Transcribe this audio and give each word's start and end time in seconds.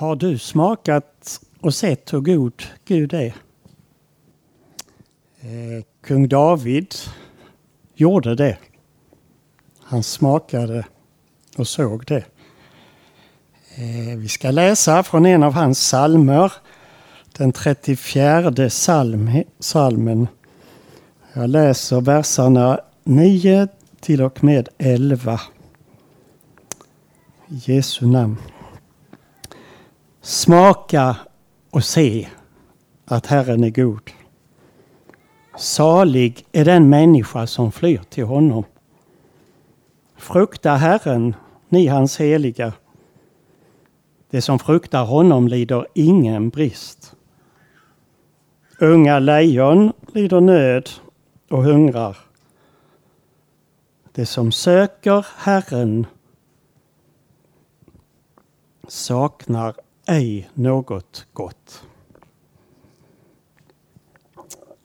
Har 0.00 0.16
du 0.16 0.38
smakat 0.38 1.40
och 1.60 1.74
sett 1.74 2.12
hur 2.12 2.20
god 2.20 2.62
Gud 2.84 3.14
är? 3.14 3.34
Eh, 5.40 5.84
kung 6.00 6.28
David 6.28 6.94
gjorde 7.94 8.34
det. 8.34 8.58
Han 9.82 10.02
smakade 10.02 10.86
och 11.56 11.68
såg 11.68 12.04
det. 12.06 12.24
Eh, 13.74 14.16
vi 14.16 14.28
ska 14.28 14.50
läsa 14.50 15.02
från 15.02 15.26
en 15.26 15.42
av 15.42 15.52
hans 15.52 15.86
salmer, 15.88 16.52
den 17.36 17.52
34 17.52 18.70
salm, 18.70 19.30
salmen. 19.58 20.28
Jag 21.32 21.50
läser 21.50 22.00
verserna 22.00 22.80
9 23.04 23.68
till 24.00 24.22
och 24.22 24.44
med 24.44 24.68
11. 24.78 25.40
I 27.48 27.54
Jesu 27.64 28.06
namn. 28.06 28.36
Smaka 30.22 31.16
och 31.70 31.84
se 31.84 32.28
att 33.04 33.26
Herren 33.26 33.64
är 33.64 33.70
god. 33.70 34.10
Salig 35.58 36.46
är 36.52 36.64
den 36.64 36.88
människa 36.88 37.46
som 37.46 37.72
flyr 37.72 38.00
till 38.08 38.24
honom. 38.24 38.64
Frukta 40.16 40.74
Herren, 40.74 41.34
ni 41.68 41.86
hans 41.86 42.20
heliga. 42.20 42.72
Det 44.30 44.42
som 44.42 44.58
fruktar 44.58 45.04
honom 45.04 45.48
lider 45.48 45.86
ingen 45.94 46.48
brist. 46.48 47.14
Unga 48.78 49.18
lejon 49.18 49.92
lider 50.12 50.40
nöd 50.40 50.90
och 51.50 51.64
hungrar. 51.64 52.16
Det 54.12 54.26
som 54.26 54.52
söker 54.52 55.26
Herren 55.36 56.06
saknar 58.88 59.74
ej 60.10 60.50
något 60.54 61.26
gott. 61.32 61.84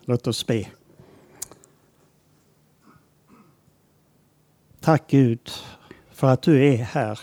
Låt 0.01 0.27
oss 0.27 0.47
be. 0.47 0.67
Tack 4.79 5.03
Gud 5.07 5.49
för 6.11 6.27
att 6.27 6.41
du 6.41 6.65
är 6.65 6.77
här 6.77 7.19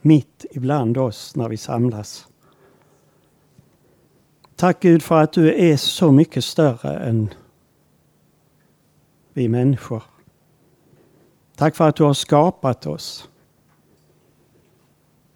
mitt 0.00 0.46
ibland 0.50 0.98
oss 0.98 1.36
när 1.36 1.48
vi 1.48 1.56
samlas. 1.56 2.28
Tack 4.56 4.80
Gud 4.80 5.02
för 5.02 5.22
att 5.22 5.32
du 5.32 5.54
är 5.54 5.76
så 5.76 6.12
mycket 6.12 6.44
större 6.44 6.98
än 6.98 7.34
vi 9.32 9.48
människor. 9.48 10.02
Tack 11.56 11.76
för 11.76 11.88
att 11.88 11.96
du 11.96 12.04
har 12.04 12.14
skapat 12.14 12.86
oss. 12.86 13.28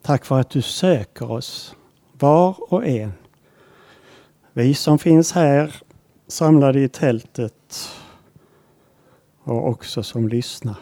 Tack 0.06 0.24
för 0.24 0.40
att 0.40 0.50
du 0.50 0.62
söker 0.62 1.30
oss, 1.30 1.76
var 2.12 2.72
och 2.72 2.86
en. 2.86 3.12
Vi 4.52 4.74
som 4.74 4.98
finns 4.98 5.32
här 5.32 5.74
samlade 6.26 6.80
i 6.80 6.88
tältet 6.88 7.88
och 9.42 9.68
också 9.68 10.02
som 10.02 10.28
lyssnar. 10.28 10.76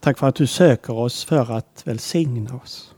Tack 0.00 0.18
för 0.18 0.28
att 0.28 0.34
du 0.34 0.46
söker 0.46 0.92
oss 0.92 1.24
för 1.24 1.52
att 1.52 1.82
välsigna 1.84 2.56
oss. 2.56 2.94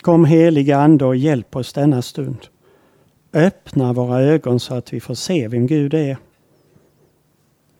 Kom 0.00 0.24
heliga 0.24 0.78
Ande 0.78 1.04
och 1.04 1.16
hjälp 1.16 1.56
oss 1.56 1.72
denna 1.72 2.02
stund. 2.02 2.46
Öppna 3.32 3.92
våra 3.92 4.20
ögon 4.20 4.60
så 4.60 4.74
att 4.74 4.92
vi 4.92 5.00
får 5.00 5.14
se 5.14 5.48
vem 5.48 5.66
Gud 5.66 5.94
är. 5.94 6.16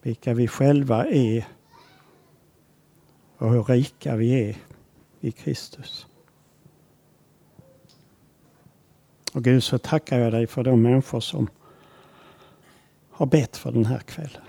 Vilka 0.03 0.35
vi 0.35 0.49
själva 0.49 1.07
är 1.07 1.47
och 3.43 3.51
hur 3.51 3.65
rika 3.65 4.17
vi 4.17 4.49
är 4.49 4.57
i 5.21 5.33
Kristus. 5.33 6.07
Och 9.33 9.45
Gud 9.45 9.65
så 9.65 9.79
tackar 9.79 10.19
jag 10.19 10.33
dig 10.33 10.47
för 10.47 10.65
de 10.65 10.83
människor 10.83 11.21
som 11.21 11.49
har 13.11 13.27
bett 13.27 13.57
för 13.57 13.73
den 13.73 13.87
här 13.87 13.99
kvällen. 13.99 14.43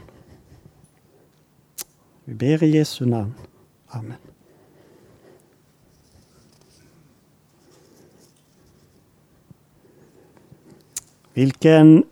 Vi 2.23 2.33
ber 2.33 2.63
i 2.63 2.69
Jesu 2.69 3.05
namn. 3.05 3.33
Amen. 3.87 4.17
Vilken 11.33 12.03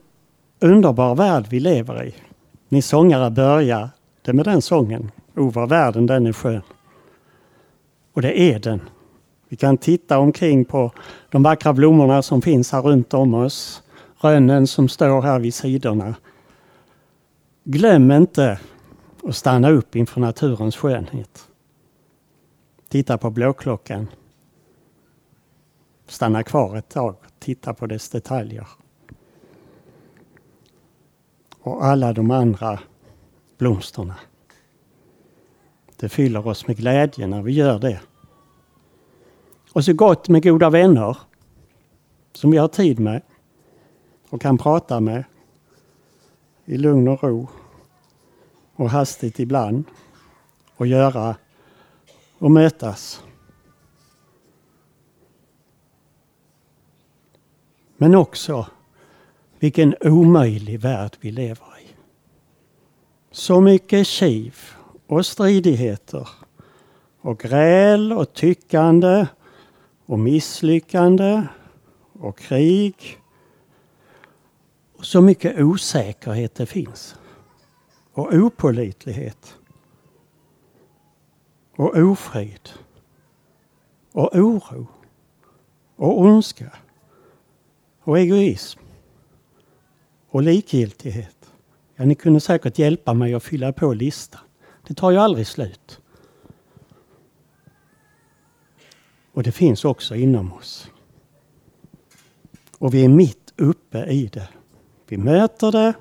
underbar 0.59 1.15
värld 1.15 1.47
vi 1.49 1.59
lever 1.59 2.03
i. 2.03 2.15
Ni 2.69 2.81
sångare 2.81 3.29
började 3.29 4.33
med 4.33 4.45
den 4.45 4.61
sången. 4.61 5.11
O 5.35 5.49
vad 5.49 5.69
världen 5.69 6.05
den 6.05 6.27
är 6.27 6.33
skön. 6.33 6.61
Och 8.13 8.21
det 8.21 8.39
är 8.39 8.59
den. 8.59 8.81
Vi 9.49 9.57
kan 9.57 9.77
titta 9.77 10.19
omkring 10.19 10.65
på 10.65 10.91
de 11.29 11.43
vackra 11.43 11.73
blommorna 11.73 12.21
som 12.21 12.41
finns 12.41 12.71
här 12.71 12.81
runt 12.81 13.13
om 13.13 13.33
oss. 13.33 13.83
Rönnen 14.17 14.67
som 14.67 14.89
står 14.89 15.21
här 15.21 15.39
vid 15.39 15.53
sidorna. 15.53 16.15
Glöm 17.63 18.11
inte 18.11 18.59
att 19.23 19.35
stanna 19.35 19.69
upp 19.69 19.95
inför 19.95 20.21
naturens 20.21 20.75
skönhet. 20.75 21.47
Titta 22.89 23.17
på 23.17 23.29
blåklockan. 23.29 24.07
Stanna 26.07 26.43
kvar 26.43 26.77
ett 26.77 26.89
tag 26.89 27.15
och 27.25 27.39
titta 27.39 27.73
på 27.73 27.85
dess 27.85 28.09
detaljer. 28.09 28.67
Och 31.59 31.85
alla 31.85 32.13
de 32.13 32.31
andra 32.31 32.79
blomsterna. 33.57 34.15
Det 36.01 36.09
fyller 36.09 36.47
oss 36.47 36.67
med 36.67 36.77
glädje 36.77 37.27
när 37.27 37.41
vi 37.41 37.51
gör 37.51 37.79
det. 37.79 38.01
Och 39.73 39.85
så 39.85 39.93
gott 39.93 40.29
med 40.29 40.43
goda 40.43 40.69
vänner 40.69 41.17
som 42.33 42.51
vi 42.51 42.57
har 42.57 42.67
tid 42.67 42.99
med 42.99 43.21
och 44.29 44.41
kan 44.41 44.57
prata 44.57 44.99
med 44.99 45.23
i 46.65 46.77
lugn 46.77 47.07
och 47.07 47.23
ro 47.23 47.47
och 48.75 48.89
hastigt 48.89 49.39
ibland 49.39 49.83
och 50.75 50.87
göra 50.87 51.35
och 52.37 52.51
mötas. 52.51 53.23
Men 57.97 58.15
också 58.15 58.67
vilken 59.59 59.95
omöjlig 60.01 60.79
värld 60.79 61.17
vi 61.19 61.31
lever 61.31 61.79
i. 61.79 61.87
Så 63.31 63.61
mycket 63.61 64.07
kiv 64.07 64.55
och 65.11 65.25
stridigheter 65.25 66.29
och 67.21 67.39
gräl 67.39 68.13
och 68.13 68.33
tyckande 68.33 69.27
och 70.05 70.19
misslyckande 70.19 71.43
och 72.13 72.37
krig. 72.37 73.17
Så 75.01 75.21
mycket 75.21 75.59
osäkerhet 75.59 76.55
det 76.55 76.65
finns. 76.65 77.15
Och 78.13 78.33
opolitlighet. 78.33 79.57
Och 81.75 81.97
ofrid. 81.97 82.69
Och 84.11 84.35
oro. 84.35 84.87
Och 85.95 86.19
ondska. 86.19 86.71
Och 88.03 88.19
egoism. 88.19 88.79
Och 90.29 90.41
likgiltighet. 90.41 91.51
Ja, 91.95 92.05
ni 92.05 92.15
kunde 92.15 92.39
säkert 92.39 92.79
hjälpa 92.79 93.13
mig 93.13 93.33
att 93.33 93.43
fylla 93.43 93.73
på 93.73 93.93
listan. 93.93 94.41
Det 94.91 94.95
tar 94.95 95.11
ju 95.11 95.17
aldrig 95.17 95.47
slut. 95.47 96.01
Och 99.31 99.43
det 99.43 99.51
finns 99.51 99.85
också 99.85 100.15
inom 100.15 100.53
oss. 100.53 100.91
Och 102.77 102.93
vi 102.93 103.05
är 103.05 103.09
mitt 103.09 103.53
uppe 103.57 104.05
i 104.05 104.27
det. 104.27 104.49
Vi 105.07 105.17
möter 105.17 105.71
det 105.71 105.93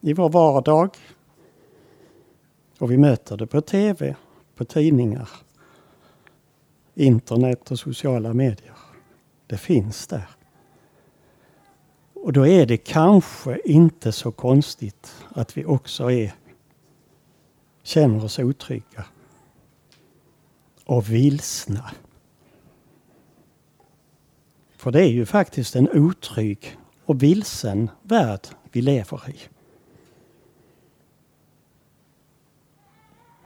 i 0.00 0.12
vår 0.12 0.28
vardag. 0.28 0.90
Och 2.78 2.90
vi 2.90 2.96
möter 2.96 3.36
det 3.36 3.46
på 3.46 3.60
tv, 3.60 4.16
på 4.54 4.64
tidningar, 4.64 5.28
internet 6.94 7.70
och 7.70 7.78
sociala 7.78 8.34
medier. 8.34 8.76
Det 9.46 9.56
finns 9.56 10.06
där. 10.06 10.28
Och 12.14 12.32
då 12.32 12.46
är 12.46 12.66
det 12.66 12.76
kanske 12.76 13.60
inte 13.64 14.12
så 14.12 14.32
konstigt 14.32 15.14
att 15.28 15.56
vi 15.56 15.64
också 15.64 16.10
är, 16.10 16.34
känner 17.82 18.24
oss 18.24 18.38
otrygga 18.38 19.04
och 20.84 21.10
vilsna. 21.10 21.90
För 24.76 24.90
det 24.90 25.00
är 25.00 25.10
ju 25.10 25.26
faktiskt 25.26 25.76
en 25.76 25.88
otrygg 25.92 26.78
och 27.04 27.22
vilsen 27.22 27.90
värld 28.02 28.46
vi 28.72 28.82
lever 28.82 29.30
i. 29.30 29.36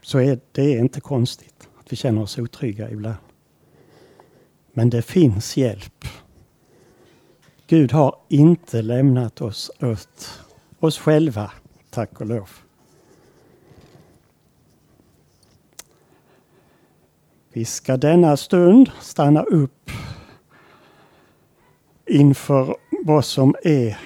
Så 0.02 0.18
är 0.18 0.40
det 0.52 0.62
är 0.62 0.78
inte 0.78 1.00
konstigt 1.00 1.68
att 1.78 1.92
vi 1.92 1.96
känner 1.96 2.22
oss 2.22 2.38
otrygga 2.38 2.90
ibland. 2.90 3.16
Men 4.72 4.90
det 4.90 5.02
finns 5.02 5.56
hjälp. 5.56 6.04
Gud 7.66 7.92
har 7.92 8.16
inte 8.28 8.82
lämnat 8.82 9.40
oss 9.40 9.70
åt 9.80 10.40
oss 10.78 10.98
själva, 10.98 11.52
tack 11.90 12.20
och 12.20 12.26
lov. 12.26 12.65
Vi 17.56 17.64
ska 17.64 17.96
denna 17.96 18.36
stund 18.36 18.90
stanna 19.00 19.42
upp 19.42 19.90
inför 22.06 22.76
vad 23.04 23.24
som 23.24 23.54
är 23.64 23.98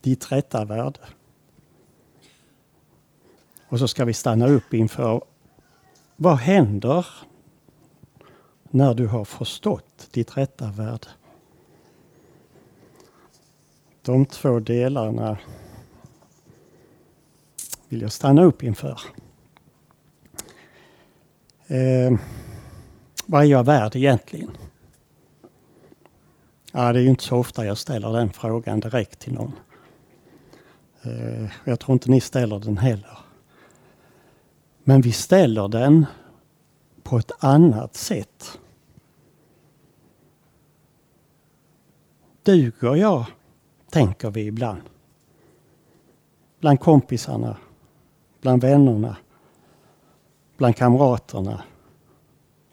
ditt 0.00 0.32
rätta 0.32 0.64
värde. 0.64 1.00
Och 3.68 3.78
så 3.78 3.88
ska 3.88 4.04
vi 4.04 4.12
stanna 4.12 4.46
upp 4.48 4.74
inför 4.74 5.22
vad 6.16 6.36
händer 6.36 7.06
när 8.70 8.94
du 8.94 9.06
har 9.06 9.24
förstått 9.24 10.08
ditt 10.10 10.36
rätta 10.36 10.70
värde? 10.70 11.08
De 14.02 14.26
två 14.26 14.60
delarna 14.60 15.38
vill 17.88 18.00
jag 18.00 18.12
stanna 18.12 18.42
upp 18.42 18.62
inför. 18.62 19.00
Eh, 21.66 22.12
vad 23.30 23.42
är 23.42 23.46
jag 23.46 23.64
värd 23.64 23.96
egentligen? 23.96 24.50
Ja, 26.72 26.92
det 26.92 26.98
är 26.98 27.02
ju 27.02 27.08
inte 27.08 27.24
så 27.24 27.36
ofta 27.36 27.66
jag 27.66 27.78
ställer 27.78 28.12
den 28.12 28.30
frågan 28.30 28.80
direkt 28.80 29.18
till 29.18 29.32
någon. 29.32 29.52
Eh, 31.02 31.50
jag 31.64 31.80
tror 31.80 31.92
inte 31.92 32.10
ni 32.10 32.20
ställer 32.20 32.58
den 32.58 32.78
heller. 32.78 33.18
Men 34.84 35.00
vi 35.00 35.12
ställer 35.12 35.68
den 35.68 36.06
på 37.02 37.18
ett 37.18 37.44
annat 37.44 37.94
sätt. 37.94 38.58
Duger 42.42 42.96
jag, 42.96 43.24
tänker 43.90 44.30
vi 44.30 44.46
ibland. 44.46 44.82
Bland 46.60 46.80
kompisarna, 46.80 47.56
bland 48.40 48.62
vännerna, 48.62 49.16
bland 50.56 50.76
kamraterna, 50.76 51.62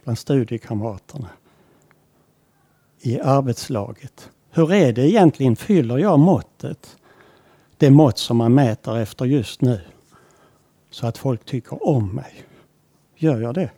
bland 0.07 0.17
studiekamraterna, 0.17 1.29
i 2.99 3.19
arbetslaget. 3.19 4.29
Hur 4.51 4.73
är 4.73 4.93
det 4.93 5.09
egentligen? 5.09 5.55
Fyller 5.55 5.97
jag 5.97 6.19
måttet? 6.19 6.97
Det 7.77 7.91
mått 7.91 8.17
som 8.17 8.37
man 8.37 8.53
mäter 8.53 8.97
efter 8.97 9.25
just 9.25 9.61
nu. 9.61 9.81
Så 10.89 11.07
att 11.07 11.17
folk 11.17 11.45
tycker 11.45 11.87
om 11.87 12.15
mig. 12.15 12.43
Gör 13.15 13.41
jag 13.41 13.53
det? 13.55 13.71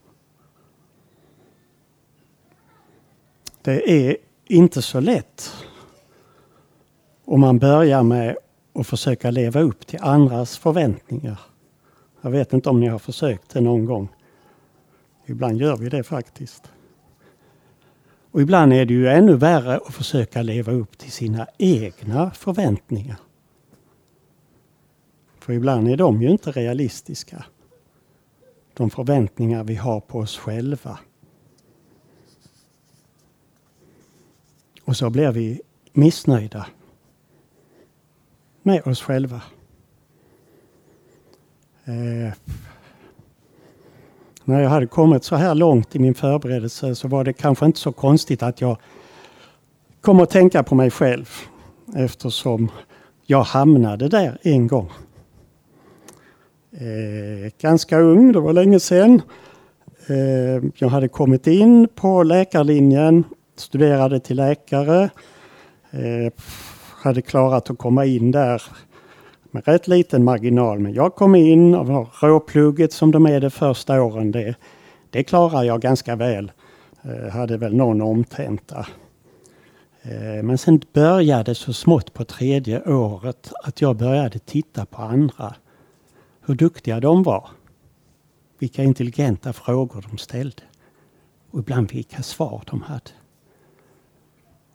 Det 3.61 3.91
är 3.91 4.17
inte 4.45 4.81
så 4.81 4.99
lätt 4.99 5.53
om 7.25 7.41
man 7.41 7.59
börjar 7.59 8.03
med 8.03 8.37
att 8.73 8.87
försöka 8.87 9.31
leva 9.31 9.59
upp 9.61 9.87
till 9.87 9.99
andras 10.01 10.57
förväntningar. 10.57 11.39
Jag 12.21 12.31
vet 12.31 12.53
inte 12.53 12.69
om 12.69 12.79
ni 12.79 12.87
har 12.87 12.99
försökt 12.99 13.49
det 13.49 13.61
någon 13.61 13.85
gång. 13.85 14.09
Ibland 15.29 15.61
gör 15.61 15.77
vi 15.77 15.89
det 15.89 16.03
faktiskt. 16.03 16.71
Och 18.31 18.41
ibland 18.41 18.73
är 18.73 18.85
det 18.85 18.93
ju 18.93 19.09
ännu 19.09 19.35
värre 19.35 19.77
att 19.77 19.93
försöka 19.93 20.41
leva 20.41 20.71
upp 20.71 20.97
till 20.97 21.11
sina 21.11 21.47
egna 21.57 22.31
förväntningar. 22.31 23.17
För 25.39 25.53
ibland 25.53 25.87
är 25.87 25.97
de 25.97 26.21
ju 26.21 26.29
inte 26.29 26.51
realistiska. 26.51 27.45
De 28.73 28.89
förväntningar 28.89 29.63
vi 29.63 29.75
har 29.75 29.99
på 29.99 30.19
oss 30.19 30.37
själva. 30.37 30.99
Och 34.83 34.97
så 34.97 35.09
blir 35.09 35.31
vi 35.31 35.61
missnöjda 35.93 36.65
med 38.61 38.87
oss 38.87 39.01
själva. 39.01 39.41
Eh, 41.85 42.33
när 44.49 44.61
jag 44.61 44.69
hade 44.69 44.87
kommit 44.87 45.23
så 45.23 45.35
här 45.35 45.55
långt 45.55 45.95
i 45.95 45.99
min 45.99 46.13
förberedelse 46.13 46.95
så 46.95 47.07
var 47.07 47.23
det 47.23 47.33
kanske 47.33 47.65
inte 47.65 47.79
så 47.79 47.91
konstigt 47.91 48.43
att 48.43 48.61
jag 48.61 48.77
kom 50.01 50.19
att 50.19 50.29
tänka 50.29 50.63
på 50.63 50.75
mig 50.75 50.91
själv 50.91 51.29
eftersom 51.95 52.71
jag 53.25 53.41
hamnade 53.41 54.07
där 54.07 54.37
en 54.41 54.67
gång. 54.67 54.91
Eh, 56.71 57.51
ganska 57.61 57.99
ung, 57.99 58.31
det 58.31 58.39
var 58.39 58.53
länge 58.53 58.79
sedan. 58.79 59.21
Eh, 60.07 60.69
jag 60.75 60.89
hade 60.89 61.07
kommit 61.07 61.47
in 61.47 61.87
på 61.95 62.23
läkarlinjen, 62.23 63.23
studerade 63.55 64.19
till 64.19 64.37
läkare. 64.37 65.09
Eh, 65.91 66.33
hade 67.03 67.21
klarat 67.21 67.69
att 67.69 67.77
komma 67.77 68.05
in 68.05 68.31
där 68.31 68.61
med 69.51 69.67
rätt 69.67 69.87
liten 69.87 70.23
marginal. 70.23 70.79
Men 70.79 70.93
jag 70.93 71.15
kom 71.15 71.35
in 71.35 71.75
och 71.75 71.87
var 71.87 72.09
råplugget 72.21 72.93
som 72.93 73.11
de 73.11 73.25
är 73.25 73.41
de 73.41 73.49
första 73.49 74.01
åren. 74.03 74.31
Det, 74.31 74.55
det 75.09 75.23
klarar 75.23 75.63
jag 75.63 75.81
ganska 75.81 76.15
väl. 76.15 76.51
Eh, 77.01 77.31
hade 77.31 77.57
väl 77.57 77.75
någon 77.75 78.01
omtenta. 78.01 78.87
Eh, 80.01 80.43
men 80.43 80.57
sen 80.57 80.81
började 80.93 81.55
så 81.55 81.73
smått 81.73 82.13
på 82.13 82.25
tredje 82.25 82.83
året 82.83 83.53
att 83.63 83.81
jag 83.81 83.95
började 83.95 84.39
titta 84.39 84.85
på 84.85 85.01
andra. 85.01 85.55
Hur 86.45 86.55
duktiga 86.55 86.99
de 86.99 87.23
var. 87.23 87.49
Vilka 88.59 88.83
intelligenta 88.83 89.53
frågor 89.53 90.05
de 90.09 90.17
ställde. 90.17 90.63
Och 91.51 91.59
ibland 91.59 91.91
vilka 91.91 92.23
svar 92.23 92.63
de 92.65 92.81
hade. 92.81 93.11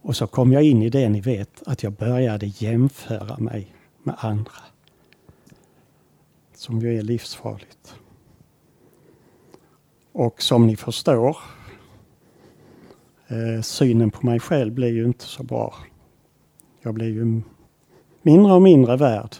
Och 0.02 0.16
så 0.16 0.26
kom 0.26 0.52
jag 0.52 0.62
in 0.62 0.82
i 0.82 0.90
det 0.90 1.08
ni 1.08 1.20
vet, 1.20 1.62
att 1.66 1.82
jag 1.82 1.92
började 1.92 2.46
jämföra 2.46 3.38
mig 3.38 3.73
med 4.04 4.16
andra. 4.18 4.52
Som 6.54 6.80
ju 6.80 6.98
är 6.98 7.02
livsfarligt. 7.02 7.94
Och 10.12 10.42
som 10.42 10.66
ni 10.66 10.76
förstår, 10.76 11.36
eh, 13.28 13.62
synen 13.62 14.10
på 14.10 14.26
mig 14.26 14.40
själv 14.40 14.72
blir 14.72 14.92
ju 14.92 15.04
inte 15.04 15.24
så 15.24 15.42
bra. 15.42 15.74
Jag 16.82 16.94
blir 16.94 17.10
ju 17.10 17.42
mindre 18.22 18.52
och 18.52 18.62
mindre 18.62 18.96
värd. 18.96 19.36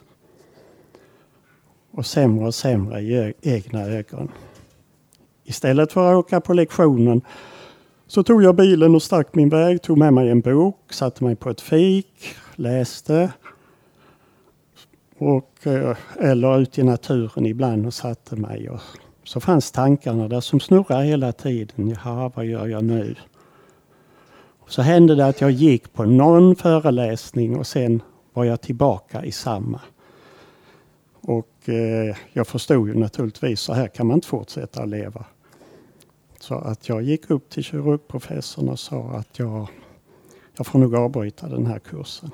Och 1.90 2.06
sämre 2.06 2.46
och 2.46 2.55
sämre 2.55 3.00
i 3.00 3.34
egna 3.43 3.82
ögon. 3.82 4.31
Istället 5.44 5.93
för 5.93 6.12
att 6.12 6.17
åka 6.17 6.40
på 6.40 6.55
lektionen 6.55 7.22
så 8.06 8.22
tog 8.22 8.43
jag 8.43 8.56
bilen 8.56 8.94
och 8.94 9.02
stack 9.02 9.34
min 9.34 9.49
väg, 9.49 9.82
tog 9.82 9.99
med 9.99 10.12
mig 10.12 10.31
en 10.31 10.40
bok, 10.40 10.93
satte 10.93 11.25
mig 11.25 11.37
på 11.37 11.50
ett 11.50 11.60
fik, 11.60 12.34
läste. 12.55 13.32
Och, 15.19 15.66
eh, 15.66 15.96
eller 16.20 16.58
ut 16.58 16.78
i 16.78 16.82
naturen 16.82 17.46
ibland 17.46 17.87
och 17.87 17.94
satte 17.94 18.37
mig. 18.37 18.70
Och 18.70 18.81
så 19.25 19.40
fanns 19.40 19.72
tankarna 19.72 20.28
där 20.28 20.40
som 20.40 20.61
snurrade 20.61 21.05
hela 21.05 21.32
tiden. 21.32 21.88
Jaha, 21.88 22.32
vad 22.34 22.46
gör 22.46 22.66
jag 22.66 22.84
nu? 22.84 23.14
Och 24.58 24.72
så 24.72 24.82
hände 24.82 25.15
det 25.15 25.27
att 25.27 25.41
jag 25.41 25.50
gick 25.50 25.93
på 25.93 26.05
någon 26.05 26.56
föreläsning 26.56 27.58
och 27.58 27.67
sen 27.67 28.03
var 28.32 28.44
jag 28.44 28.60
tillbaka 28.60 29.24
i 29.24 29.32
samma. 29.32 29.81
Och 31.20 31.69
eh, 31.69 32.17
jag 32.32 32.46
förstod 32.46 32.89
ju 32.89 32.94
naturligtvis, 32.94 33.60
så 33.60 33.72
här 33.72 33.89
kan 33.89 34.06
man 34.06 34.15
inte 34.15 34.27
fortsätta 34.27 34.82
att 34.82 34.89
leva. 34.89 35.24
Så 36.41 36.55
att 36.55 36.89
jag 36.89 37.03
gick 37.03 37.31
upp 37.31 37.50
till 37.50 37.65
kirurgprofessorn 37.65 38.69
och 38.69 38.79
sa 38.79 39.03
att 39.03 39.39
jag, 39.39 39.69
jag 40.56 40.67
får 40.67 40.79
nog 40.79 40.94
avbryta 40.94 41.48
den 41.48 41.67
här 41.67 41.79
kursen. 41.79 42.31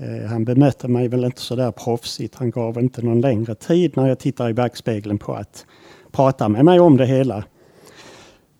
Eh, 0.00 0.28
han 0.28 0.44
bemötte 0.44 0.88
mig 0.88 1.08
väl 1.08 1.24
inte 1.24 1.40
så 1.40 1.56
där 1.56 1.72
proffsigt. 1.72 2.34
Han 2.34 2.50
gav 2.50 2.78
inte 2.78 3.02
någon 3.02 3.20
längre 3.20 3.54
tid 3.54 3.96
när 3.96 4.08
jag 4.08 4.18
tittar 4.18 4.48
i 4.48 4.54
backspegeln 4.54 5.18
på 5.18 5.34
att 5.34 5.66
prata 6.10 6.48
med 6.48 6.64
mig 6.64 6.80
om 6.80 6.96
det 6.96 7.06
hela. 7.06 7.44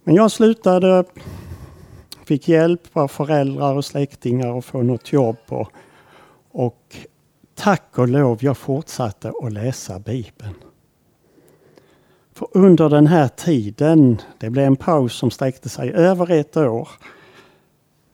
Men 0.05 0.15
jag 0.15 0.31
slutade, 0.31 1.05
fick 2.25 2.49
hjälp 2.49 2.81
av 2.93 3.09
föräldrar 3.09 3.75
och 3.75 3.85
släktingar 3.85 4.59
att 4.59 4.65
få 4.65 4.83
något 4.83 5.13
jobb. 5.13 5.37
Och, 5.49 5.71
och 6.51 6.97
tack 7.55 7.99
och 7.99 8.09
lov, 8.09 8.39
jag 8.41 8.57
fortsatte 8.57 9.33
att 9.43 9.53
läsa 9.53 9.99
Bibeln. 9.99 10.55
För 12.33 12.49
under 12.53 12.89
den 12.89 13.07
här 13.07 13.29
tiden, 13.29 14.21
det 14.39 14.51
blev 14.51 14.67
en 14.67 14.77
paus 14.77 15.15
som 15.15 15.31
sträckte 15.31 15.69
sig 15.69 15.93
över 15.93 16.31
ett 16.31 16.57
år. 16.57 16.89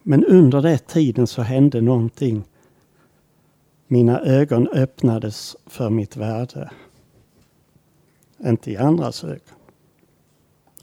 Men 0.03 0.25
under 0.25 0.61
den 0.61 0.79
tiden 0.79 1.27
så 1.27 1.41
hände 1.41 1.81
någonting. 1.81 2.43
Mina 3.87 4.21
ögon 4.21 4.67
öppnades 4.67 5.57
för 5.65 5.89
mitt 5.89 6.15
värde. 6.15 6.71
Inte 8.37 8.71
i 8.71 8.77
andras 8.77 9.23
ögon. 9.23 9.57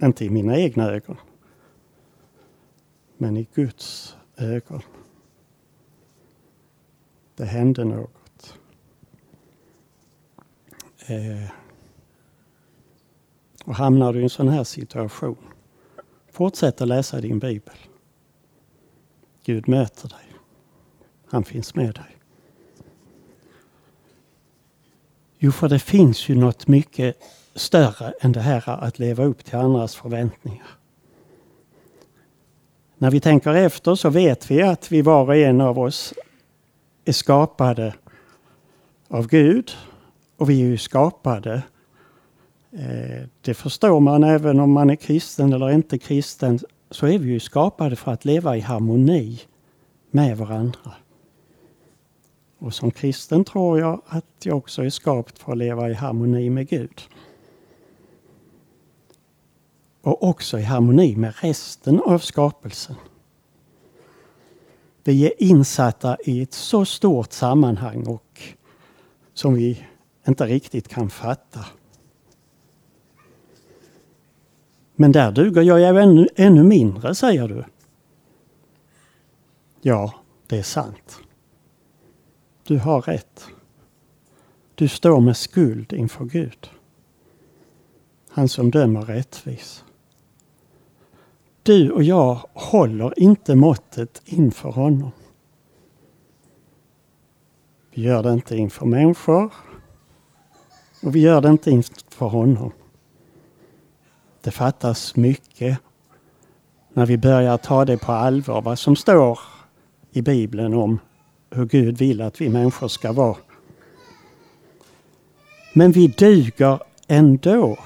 Inte 0.03 0.25
i 0.25 0.31
mina 0.31 0.59
egna 0.59 0.91
ögon. 0.91 1.17
Men 3.17 3.37
i 3.37 3.49
Guds 3.55 4.17
ögon. 4.37 4.83
Det 7.37 7.45
hände 7.45 7.85
något. 7.85 8.59
Eh. 11.07 11.51
Och 13.65 13.75
hamnar 13.75 14.13
du 14.13 14.21
i 14.21 14.23
en 14.23 14.31
sån 14.31 14.49
här 14.49 14.65
situation, 14.65 15.37
fortsätt 16.31 16.81
att 16.81 16.89
läsa 16.89 17.21
din 17.21 17.39
bibel. 17.39 17.75
Gud 19.45 19.69
möter 19.69 20.09
dig. 20.09 20.35
Han 21.27 21.45
finns 21.45 21.75
med 21.75 21.95
dig. 21.95 22.13
Jo, 25.45 25.53
för 25.53 25.69
det 25.69 25.79
finns 25.79 26.29
ju 26.29 26.35
något 26.35 26.69
mycket 26.69 27.17
större 27.55 28.15
än 28.21 28.33
det 28.33 28.41
här 28.41 28.85
att 28.85 28.99
leva 28.99 29.25
upp 29.25 29.45
till 29.45 29.57
andras 29.57 29.97
förväntningar. 29.97 30.67
När 32.99 33.11
vi 33.11 33.21
tänker 33.21 33.55
efter 33.55 33.95
så 33.95 34.11
vet 34.11 34.51
vi 34.51 34.63
att 34.63 34.93
vi 34.93 35.03
var 35.03 35.25
och 35.25 35.37
en 35.37 35.61
av 35.61 35.79
oss 35.79 36.15
är 37.05 37.13
skapade 37.13 37.95
av 39.09 39.27
Gud 39.27 39.71
och 40.37 40.51
vi 40.51 40.63
är 40.63 40.67
ju 40.67 40.79
skapade. 40.79 41.63
Eh, 42.73 43.29
det 43.41 43.55
förstår 43.55 44.01
man 44.01 44.25
även 44.25 44.61
om 44.61 44.73
man 44.73 44.91
är 44.91 44.97
kristen 44.97 45.53
eller 45.53 45.71
inte 45.71 45.99
kristen 45.99 46.59
så 46.91 47.07
är 47.07 47.19
vi 47.19 47.29
ju 47.31 47.41
skapade 47.41 47.97
för 47.97 48.13
att 48.13 48.25
leva 48.25 48.57
i 48.57 48.61
harmoni 48.61 49.41
med 50.11 50.39
varandra. 50.39 50.93
Och 52.64 52.75
som 52.75 52.90
kristen 52.90 53.44
tror 53.44 53.80
jag 53.80 54.02
att 54.06 54.25
jag 54.42 54.56
också 54.56 54.85
är 54.85 54.90
skapt 54.90 55.38
för 55.38 55.52
att 55.52 55.59
leva 55.59 55.90
i 55.90 55.94
harmoni 55.94 56.50
med 56.50 56.68
Gud. 56.68 57.00
Och 60.00 60.23
också 60.23 60.59
i 60.59 60.62
harmoni 60.62 61.16
med 61.16 61.35
resten 61.37 62.00
av 62.00 62.18
skapelsen. 62.18 62.97
Vi 65.02 65.26
är 65.26 65.42
insatta 65.42 66.16
i 66.25 66.42
ett 66.42 66.52
så 66.52 66.85
stort 66.85 67.33
sammanhang 67.33 68.06
och 68.06 68.42
som 69.35 69.54
vi 69.54 69.85
inte 70.28 70.47
riktigt 70.47 70.88
kan 70.88 71.11
fatta. 71.11 71.64
Men 74.94 75.12
där 75.12 75.33
duger 75.33 75.62
jag 75.62 76.02
ännu, 76.02 76.28
ännu 76.37 76.62
mindre, 76.62 77.14
säger 77.14 77.49
du. 77.49 77.64
Ja, 79.80 80.14
det 80.47 80.59
är 80.59 80.62
sant. 80.62 81.21
Du 82.66 82.78
har 82.78 83.02
rätt. 83.02 83.47
Du 84.75 84.88
står 84.88 85.21
med 85.21 85.37
skuld 85.37 85.92
inför 85.92 86.25
Gud. 86.25 86.71
Han 88.28 88.49
som 88.49 88.71
dömer 88.71 89.02
rättvis. 89.02 89.85
Du 91.62 91.90
och 91.90 92.02
jag 92.02 92.38
håller 92.52 93.18
inte 93.18 93.54
måttet 93.54 94.23
inför 94.25 94.71
honom. 94.71 95.11
Vi 97.90 98.02
gör 98.02 98.23
det 98.23 98.33
inte 98.33 98.56
inför 98.56 98.87
människor 98.87 99.52
och 101.02 101.14
vi 101.14 101.21
gör 101.21 101.40
det 101.40 101.49
inte 101.49 101.71
inför 101.71 102.26
honom. 102.26 102.73
Det 104.40 104.50
fattas 104.50 105.16
mycket 105.16 105.78
när 106.92 107.06
vi 107.06 107.18
börjar 107.18 107.56
ta 107.56 107.85
det 107.85 107.99
på 107.99 108.12
allvar, 108.12 108.62
vad 108.62 108.78
som 108.78 108.97
står 108.97 109.38
i 110.11 110.23
Bibeln 110.23 110.75
om 110.75 110.99
hur 111.55 111.67
Gud 111.67 111.99
vill 111.99 112.21
att 112.21 112.41
vi 112.41 112.49
människor 112.49 112.89
ska 112.89 113.13
vara. 113.13 113.37
Men 115.73 115.93
vi 115.93 116.07
duger 116.07 116.83
ändå. 117.07 117.79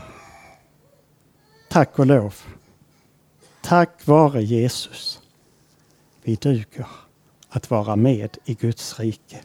Tack 1.69 1.99
och 1.99 2.07
lov. 2.07 2.35
Tack 3.63 4.07
vare 4.07 4.43
Jesus. 4.43 5.21
Vi 6.23 6.35
duger 6.35 6.87
att 7.49 7.71
vara 7.71 7.97
med 7.97 8.39
i 8.45 8.55
Guds 8.55 9.01
rike. 9.01 9.41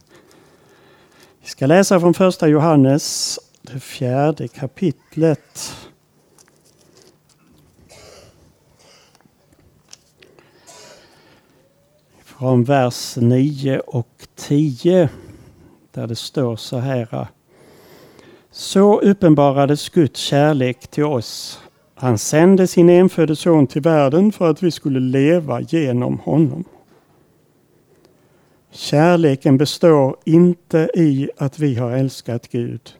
Vi 1.41 1.47
ska 1.47 1.65
läsa 1.65 1.99
från 1.99 2.13
första 2.13 2.47
Johannes, 2.47 3.39
det 3.61 3.79
fjärde 3.79 4.47
kapitlet. 4.47 5.75
Från 12.43 12.63
vers 12.63 13.15
9 13.17 13.79
och 13.79 14.27
10 14.35 15.09
där 15.91 16.07
det 16.07 16.15
står 16.15 16.55
så 16.55 16.77
här. 16.77 17.27
Så 18.51 18.99
uppenbarades 18.99 19.89
Guds 19.89 20.19
kärlek 20.19 20.87
till 20.87 21.03
oss. 21.03 21.59
Han 21.95 22.17
sände 22.17 22.67
sin 22.67 22.89
enfödde 22.89 23.35
son 23.35 23.67
till 23.67 23.81
världen 23.81 24.31
för 24.31 24.49
att 24.49 24.63
vi 24.63 24.71
skulle 24.71 24.99
leva 24.99 25.61
genom 25.61 26.19
honom. 26.19 26.63
Kärleken 28.71 29.57
består 29.57 30.15
inte 30.25 30.89
i 30.93 31.29
att 31.37 31.59
vi 31.59 31.75
har 31.75 31.91
älskat 31.91 32.47
Gud, 32.51 32.93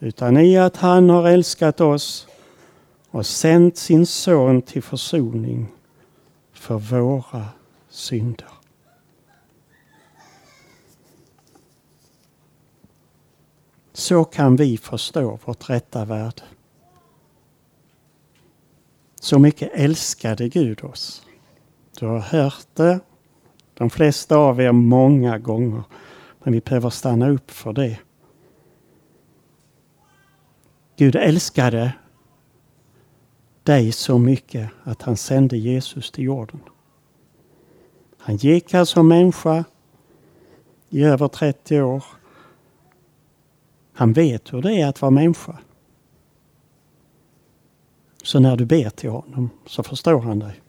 utan 0.00 0.36
i 0.36 0.58
att 0.58 0.76
han 0.76 1.10
har 1.10 1.28
älskat 1.28 1.80
oss 1.80 2.28
och 3.10 3.26
sänt 3.26 3.76
sin 3.76 4.06
son 4.06 4.62
till 4.62 4.82
försoning 4.82 5.66
för 6.52 6.78
våra 6.78 7.44
synder. 7.88 8.59
Så 14.00 14.24
kan 14.24 14.56
vi 14.56 14.78
förstå 14.78 15.38
vårt 15.44 15.70
rätta 15.70 16.04
värde. 16.04 16.42
Så 19.20 19.38
mycket 19.38 19.70
älskade 19.74 20.48
Gud 20.48 20.84
oss. 20.84 21.26
Du 21.98 22.06
har 22.06 22.18
hört 22.18 22.66
det 22.74 23.00
de 23.74 23.90
flesta 23.90 24.36
av 24.36 24.60
er 24.60 24.72
många 24.72 25.38
gånger. 25.38 25.82
Men 26.42 26.52
vi 26.52 26.60
behöver 26.60 26.90
stanna 26.90 27.28
upp 27.28 27.50
för 27.50 27.72
det. 27.72 27.98
Gud 30.96 31.16
älskade 31.16 31.92
dig 33.62 33.92
så 33.92 34.18
mycket 34.18 34.70
att 34.82 35.02
han 35.02 35.16
sände 35.16 35.56
Jesus 35.56 36.10
till 36.10 36.24
jorden. 36.24 36.60
Han 38.18 38.36
gick 38.36 38.72
här 38.72 38.84
som 38.84 39.08
människa 39.08 39.64
i 40.88 41.04
över 41.04 41.28
30 41.28 41.82
år. 41.82 42.04
Han 44.00 44.12
vet 44.12 44.52
hur 44.52 44.62
det 44.62 44.80
är 44.80 44.86
att 44.86 45.02
vara 45.02 45.10
människa. 45.10 45.58
Så 48.22 48.40
när 48.40 48.56
du 48.56 48.64
ber 48.64 48.90
till 48.90 49.10
honom 49.10 49.50
så 49.66 49.82
förstår 49.82 50.20
han 50.20 50.38
dig. 50.38 50.62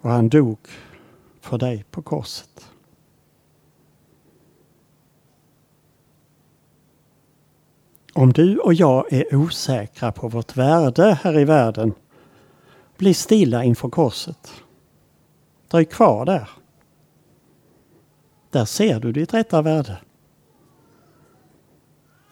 Och 0.00 0.10
han 0.10 0.28
dog 0.28 0.58
för 1.40 1.58
dig 1.58 1.84
på 1.90 2.02
korset. 2.02 2.70
Om 8.12 8.32
du 8.32 8.58
och 8.58 8.74
jag 8.74 9.12
är 9.12 9.34
osäkra 9.34 10.12
på 10.12 10.28
vårt 10.28 10.56
värde 10.56 11.18
här 11.22 11.38
i 11.38 11.44
världen, 11.44 11.94
bli 12.96 13.14
stilla 13.14 13.64
inför 13.64 13.88
korset. 13.88 14.52
Dröj 15.68 15.84
kvar 15.84 16.24
där. 16.24 16.50
Där 18.50 18.64
ser 18.64 19.00
du 19.00 19.12
ditt 19.12 19.34
rätta 19.34 19.62
värde. 19.62 19.98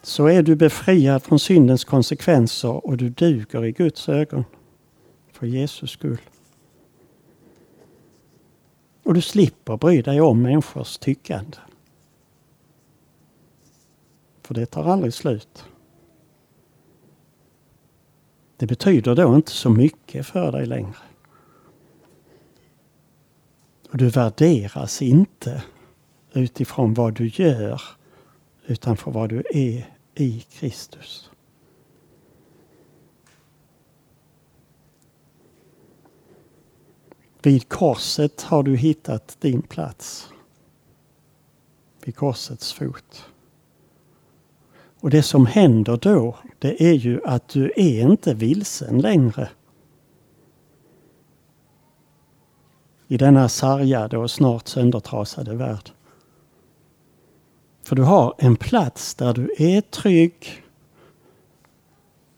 Så 0.05 0.27
är 0.27 0.43
du 0.43 0.57
befriad 0.57 1.23
från 1.23 1.39
syndens 1.39 1.85
konsekvenser 1.85 2.87
och 2.87 2.97
du 2.97 3.09
duger 3.09 3.65
i 3.65 3.73
Guds 3.73 4.09
ögon. 4.09 4.45
För 5.33 5.47
Jesus 5.47 5.91
skull. 5.91 6.21
Och 9.03 9.15
du 9.15 9.21
slipper 9.21 9.77
bry 9.77 10.03
dig 10.03 10.21
om 10.21 10.43
människors 10.43 10.99
tyckande. 10.99 11.57
För 14.43 14.55
det 14.55 14.67
tar 14.67 14.85
aldrig 14.85 15.15
slut. 15.15 15.65
Det 18.57 18.67
betyder 18.67 19.15
då 19.15 19.37
inte 19.37 19.53
så 19.53 19.71
mycket 19.71 20.27
för 20.27 20.53
dig 20.53 20.67
längre. 20.67 20.97
Och 23.91 23.97
du 23.97 24.09
värderas 24.09 25.03
inte 25.03 25.63
utifrån 26.33 26.95
vad 26.95 27.15
du 27.15 27.29
gör 27.29 27.83
utan 28.67 28.97
för 28.97 29.11
vad 29.11 29.29
du 29.29 29.43
är 29.51 29.94
i 30.15 30.41
Kristus. 30.41 31.31
Vid 37.43 37.69
korset 37.69 38.43
har 38.43 38.63
du 38.63 38.77
hittat 38.77 39.37
din 39.41 39.63
plats. 39.63 40.29
Vid 42.05 42.17
korsets 42.17 42.73
fot. 42.73 43.25
Och 45.01 45.11
det 45.11 45.23
som 45.23 45.47
händer 45.47 45.97
då, 45.97 46.37
det 46.59 46.83
är 46.83 46.95
ju 46.95 47.21
att 47.25 47.49
du 47.49 47.73
är 47.77 48.01
inte 48.01 48.35
vilsen 48.35 49.01
längre. 49.01 49.49
I 53.09 53.17
denna 53.17 53.49
sargade 53.49 54.19
och 54.19 54.31
snart 54.31 54.69
söndertrasade 54.69 55.55
värld. 55.55 55.91
För 57.85 57.97
du 57.97 58.03
har 58.03 58.35
en 58.39 58.57
plats 58.57 59.15
där 59.15 59.35
du 59.35 59.55
är 59.59 59.81
trygg. 59.81 60.65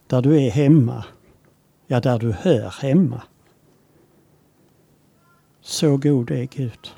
Där 0.06 0.22
du 0.22 0.42
är 0.42 0.50
hemma. 0.50 1.04
Ja, 1.86 2.00
där 2.00 2.18
du 2.18 2.32
hör 2.32 2.74
hemma. 2.82 3.22
Så 5.60 5.96
god 5.96 6.30
är 6.30 6.44
Gud. 6.44 6.92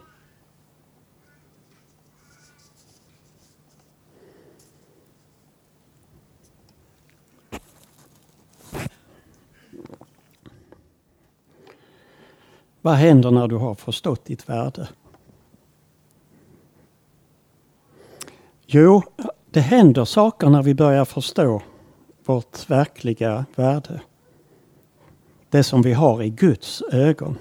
Vad 12.81 12.95
händer 12.95 13.31
när 13.31 13.49
du 13.49 13.57
har 13.57 13.75
förstått 13.75 14.25
ditt 14.25 14.49
värde? 14.49 14.89
Jo, 18.71 19.03
det 19.51 19.61
händer 19.61 20.05
saker 20.05 20.49
när 20.49 20.63
vi 20.63 20.75
börjar 20.75 21.05
förstå 21.05 21.63
vårt 22.25 22.71
verkliga 22.71 23.45
värde. 23.55 24.01
Det 25.51 25.63
som 25.63 25.83
vi 25.83 25.93
har 25.93 26.23
i 26.23 26.31
Guds 26.31 26.83
ögon. 26.83 27.39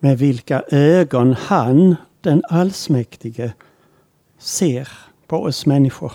Med 0.00 0.18
vilka 0.18 0.62
ögon 0.70 1.32
han, 1.32 1.96
den 2.20 2.42
allsmäktige, 2.48 3.52
ser 4.38 4.88
på 5.26 5.36
oss 5.36 5.66
människor. 5.66 6.12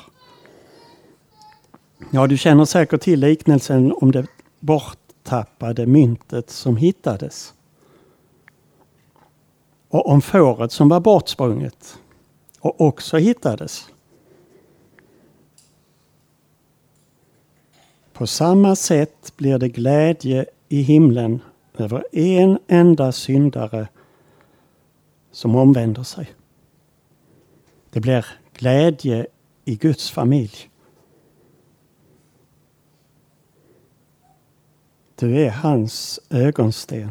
Ja, 2.11 2.27
du 2.27 2.37
känner 2.37 2.65
säkert 2.65 3.01
till 3.01 3.19
liknelsen 3.19 3.93
om 4.01 4.11
det 4.11 4.27
borttappade 4.59 5.85
myntet 5.85 6.49
som 6.49 6.77
hittades. 6.77 7.53
Och 9.89 10.09
om 10.09 10.21
fåret 10.21 10.71
som 10.71 10.89
var 10.89 10.99
bortsprunget 10.99 11.99
och 12.59 12.81
också 12.81 13.17
hittades. 13.17 13.89
På 18.13 18.27
samma 18.27 18.75
sätt 18.75 19.33
blir 19.37 19.57
det 19.57 19.69
glädje 19.69 20.45
i 20.69 20.81
himlen 20.81 21.41
över 21.77 22.03
en 22.11 22.59
enda 22.67 23.11
syndare 23.11 23.87
som 25.31 25.55
omvänder 25.55 26.03
sig. 26.03 26.31
Det 27.89 27.99
blir 27.99 28.25
glädje 28.53 29.27
i 29.65 29.75
Guds 29.75 30.11
familj. 30.11 30.69
Du 35.15 35.41
är 35.41 35.49
hans 35.49 36.19
ögonsten. 36.29 37.09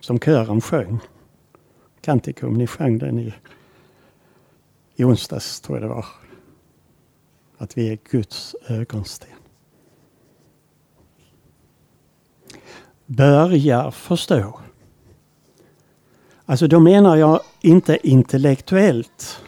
Som 0.00 0.18
kören 0.18 0.60
sjöng. 0.60 1.00
Kantikum, 2.00 2.54
ni 2.54 2.66
sjöng 2.66 2.98
den 2.98 3.18
i, 3.18 3.34
i 4.96 5.04
onsdags 5.04 5.60
tror 5.60 5.78
jag 5.78 5.88
det 5.88 5.94
var. 5.94 6.06
Att 7.58 7.78
vi 7.78 7.92
är 7.92 7.98
Guds 8.10 8.56
ögonsten. 8.68 9.28
Börja 13.06 13.90
förstå. 13.90 14.60
Alltså 16.44 16.66
då 16.66 16.80
menar 16.80 17.16
jag 17.16 17.40
inte 17.60 18.08
intellektuellt. 18.08 19.42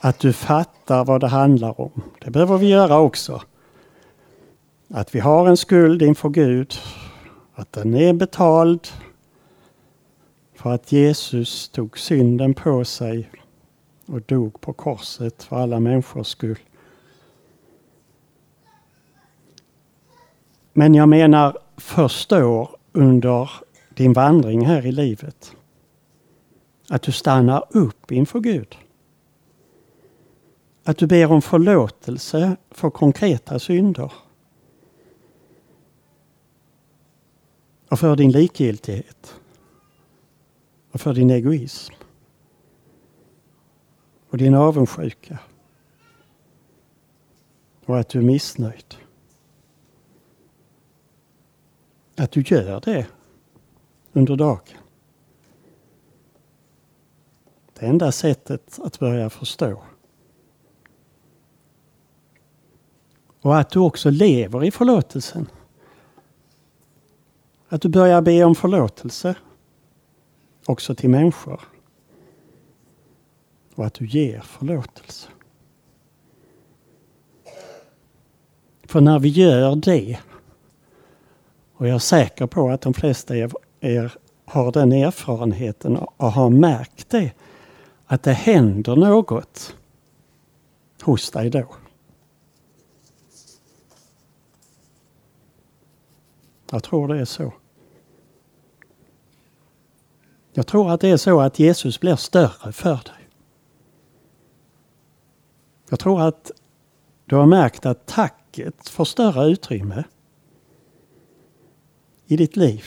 Att 0.00 0.18
du 0.18 0.32
fattar 0.32 1.04
vad 1.04 1.20
det 1.20 1.28
handlar 1.28 1.80
om. 1.80 2.02
Det 2.20 2.30
behöver 2.30 2.58
vi 2.58 2.68
göra 2.68 2.98
också. 2.98 3.42
Att 4.88 5.14
vi 5.14 5.20
har 5.20 5.48
en 5.48 5.56
skuld 5.56 6.02
inför 6.02 6.28
Gud. 6.28 6.74
Att 7.54 7.72
den 7.72 7.94
är 7.94 8.12
betald. 8.12 8.88
För 10.60 10.70
att 10.70 10.92
Jesus 10.92 11.68
tog 11.68 11.98
synden 11.98 12.54
på 12.54 12.84
sig 12.84 13.30
och 14.06 14.22
dog 14.22 14.60
på 14.60 14.72
korset 14.72 15.42
för 15.42 15.56
alla 15.56 15.80
människors 15.80 16.26
skull. 16.26 16.58
Men 20.72 20.94
jag 20.94 21.08
menar 21.08 21.58
förstår 21.76 22.76
under 22.92 23.50
din 23.88 24.12
vandring 24.12 24.66
här 24.66 24.86
i 24.86 24.92
livet. 24.92 25.56
Att 26.88 27.02
du 27.02 27.12
stannar 27.12 27.64
upp 27.70 28.12
inför 28.12 28.40
Gud. 28.40 28.76
Att 30.84 30.98
du 30.98 31.06
ber 31.06 31.32
om 31.32 31.42
förlåtelse 31.42 32.56
för 32.70 32.90
konkreta 32.90 33.58
synder. 33.58 34.12
Och 37.88 37.98
för 37.98 38.16
din 38.16 38.32
likgiltighet. 38.32 39.39
Och 40.92 41.00
för 41.00 41.14
din 41.14 41.30
egoism. 41.30 41.94
Och 44.30 44.38
din 44.38 44.54
avundsjuka. 44.54 45.38
Och 47.86 47.98
att 47.98 48.08
du 48.08 48.18
är 48.18 48.22
missnöjd. 48.22 48.94
Att 52.16 52.30
du 52.30 52.40
gör 52.40 52.80
det 52.80 53.06
under 54.12 54.36
dagen. 54.36 54.78
Det 57.78 57.86
enda 57.86 58.12
sättet 58.12 58.78
att 58.82 58.98
börja 58.98 59.30
förstå. 59.30 59.82
Och 63.40 63.58
att 63.58 63.70
du 63.70 63.78
också 63.78 64.10
lever 64.10 64.64
i 64.64 64.70
förlåtelsen. 64.70 65.46
Att 67.68 67.82
du 67.82 67.88
börjar 67.88 68.22
be 68.22 68.44
om 68.44 68.54
förlåtelse 68.54 69.34
också 70.66 70.94
till 70.94 71.10
människor. 71.10 71.60
Och 73.74 73.86
att 73.86 73.94
du 73.94 74.06
ger 74.06 74.40
förlåtelse. 74.40 75.28
För 78.84 79.00
när 79.00 79.18
vi 79.18 79.28
gör 79.28 79.76
det, 79.76 80.18
och 81.74 81.88
jag 81.88 81.94
är 81.94 81.98
säker 81.98 82.46
på 82.46 82.68
att 82.68 82.80
de 82.80 82.94
flesta 82.94 83.34
av 83.34 83.56
er 83.80 84.12
har 84.44 84.72
den 84.72 84.92
erfarenheten 84.92 85.96
och 85.96 86.32
har 86.32 86.50
märkt 86.50 87.10
det, 87.10 87.32
att 88.06 88.22
det 88.22 88.32
händer 88.32 88.96
något 88.96 89.76
hos 91.02 91.30
dig 91.30 91.50
då. 91.50 91.66
Jag 96.70 96.82
tror 96.82 97.08
det 97.08 97.20
är 97.20 97.24
så. 97.24 97.52
Jag 100.52 100.66
tror 100.66 100.90
att 100.90 101.00
det 101.00 101.08
är 101.08 101.16
så 101.16 101.40
att 101.40 101.58
Jesus 101.58 102.00
blir 102.00 102.16
större 102.16 102.72
för 102.72 102.94
dig. 102.94 103.28
Jag 105.88 105.98
tror 105.98 106.20
att 106.20 106.50
du 107.24 107.36
har 107.36 107.46
märkt 107.46 107.86
att 107.86 108.06
tacket 108.06 108.88
får 108.88 109.04
större 109.04 109.50
utrymme 109.50 110.04
i 112.26 112.36
ditt 112.36 112.56
liv. 112.56 112.84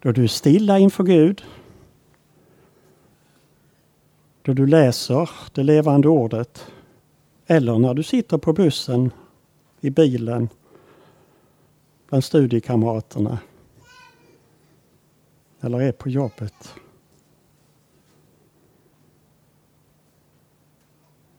Då 0.00 0.12
du 0.12 0.24
är 0.24 0.28
stilla 0.28 0.78
inför 0.78 1.04
Gud. 1.04 1.44
Då 4.42 4.52
du 4.52 4.66
läser 4.66 5.30
det 5.52 5.62
levande 5.62 6.08
ordet. 6.08 6.66
Eller 7.46 7.78
när 7.78 7.94
du 7.94 8.02
sitter 8.02 8.38
på 8.38 8.52
bussen, 8.52 9.10
i 9.80 9.90
bilen, 9.90 10.48
bland 12.08 12.24
studiekamraterna 12.24 13.38
eller 15.60 15.80
är 15.80 15.92
på 15.92 16.08
jobbet. 16.08 16.74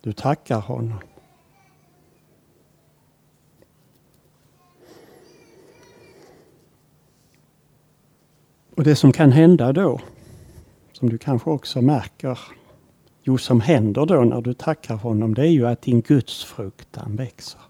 Du 0.02 0.14
tackar 0.14 0.60
honom. 0.60 1.00
Och 8.76 8.84
det 8.84 8.96
som 8.96 9.12
kan 9.12 9.32
hända 9.32 9.74
då, 9.74 10.00
som 10.92 11.10
du 11.10 11.18
kanske 11.18 11.50
också 11.50 11.82
märker, 11.82 12.40
jo 13.22 13.38
som 13.38 13.62
händer 13.62 14.06
då 14.06 14.24
när 14.24 14.42
du 14.42 14.54
tackar 14.54 14.96
honom, 14.96 15.34
det 15.34 15.42
är 15.42 15.52
ju 15.52 15.68
att 15.68 15.82
din 15.82 16.02
gudsfruktan 16.02 17.16
växer. 17.16 17.62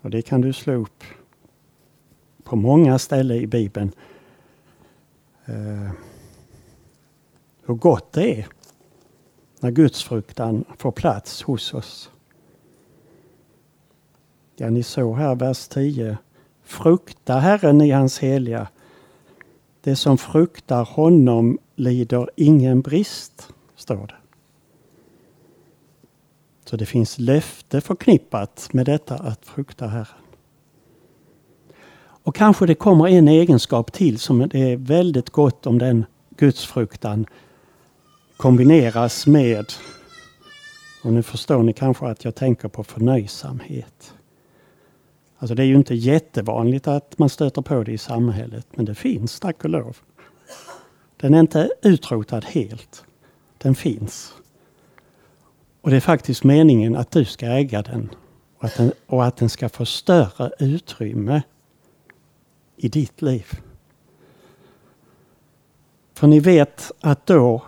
Och 0.00 0.10
det 0.10 0.22
kan 0.22 0.40
du 0.40 0.52
slå 0.52 0.72
upp 0.72 1.04
på 2.52 2.56
många 2.56 2.98
ställen 2.98 3.36
i 3.36 3.46
Bibeln. 3.46 3.92
Eh, 5.44 5.90
hur 7.66 7.74
gott 7.74 8.12
det 8.12 8.40
är 8.40 8.46
när 9.60 9.70
gudsfruktan 9.70 10.64
får 10.78 10.92
plats 10.92 11.42
hos 11.42 11.74
oss. 11.74 12.10
Ja, 14.56 14.70
ni 14.70 14.82
såg 14.82 15.16
här 15.16 15.34
vers 15.34 15.68
10. 15.68 16.18
Frukta 16.62 17.34
Herren 17.38 17.80
i 17.80 17.90
hans 17.90 18.18
heliga. 18.18 18.68
Det 19.80 19.96
som 19.96 20.18
fruktar 20.18 20.84
honom 20.84 21.58
lider 21.74 22.30
ingen 22.36 22.80
brist, 22.80 23.48
står 23.76 24.06
det. 24.06 24.16
Så 26.64 26.76
det 26.76 26.86
finns 26.86 27.18
löfte 27.18 27.80
förknippat 27.80 28.68
med 28.72 28.86
detta 28.86 29.14
att 29.14 29.46
frukta 29.46 29.86
Herren. 29.86 30.21
Och 32.22 32.34
kanske 32.34 32.66
det 32.66 32.74
kommer 32.74 33.08
en 33.08 33.28
egenskap 33.28 33.92
till 33.92 34.18
som 34.18 34.48
det 34.48 34.72
är 34.72 34.76
väldigt 34.76 35.30
gott 35.30 35.66
om 35.66 35.78
den 35.78 36.04
gudsfruktan 36.36 37.26
kombineras 38.36 39.26
med, 39.26 39.66
och 41.04 41.12
nu 41.12 41.22
förstår 41.22 41.62
ni 41.62 41.72
kanske 41.72 42.06
att 42.06 42.24
jag 42.24 42.34
tänker 42.34 42.68
på 42.68 42.84
förnöjsamhet. 42.84 44.14
Alltså 45.38 45.54
det 45.54 45.62
är 45.62 45.66
ju 45.66 45.74
inte 45.74 45.94
jättevanligt 45.94 46.88
att 46.88 47.18
man 47.18 47.28
stöter 47.28 47.62
på 47.62 47.82
det 47.82 47.92
i 47.92 47.98
samhället, 47.98 48.66
men 48.70 48.84
det 48.84 48.94
finns 48.94 49.40
tack 49.40 49.64
och 49.64 49.70
lov. 49.70 49.96
Den 51.16 51.34
är 51.34 51.40
inte 51.40 51.70
utrotad 51.82 52.44
helt. 52.44 53.04
Den 53.58 53.74
finns. 53.74 54.32
Och 55.80 55.90
det 55.90 55.96
är 55.96 56.00
faktiskt 56.00 56.44
meningen 56.44 56.96
att 56.96 57.10
du 57.10 57.24
ska 57.24 57.46
äga 57.46 57.82
den 57.82 58.10
och 58.58 58.64
att 58.64 58.76
den, 58.76 58.92
och 59.06 59.24
att 59.24 59.36
den 59.36 59.48
ska 59.48 59.68
få 59.68 59.84
större 59.84 60.50
utrymme 60.58 61.42
i 62.84 62.88
ditt 62.88 63.22
liv. 63.22 63.46
För 66.14 66.26
ni 66.26 66.40
vet 66.40 66.92
att 67.00 67.26
då 67.26 67.62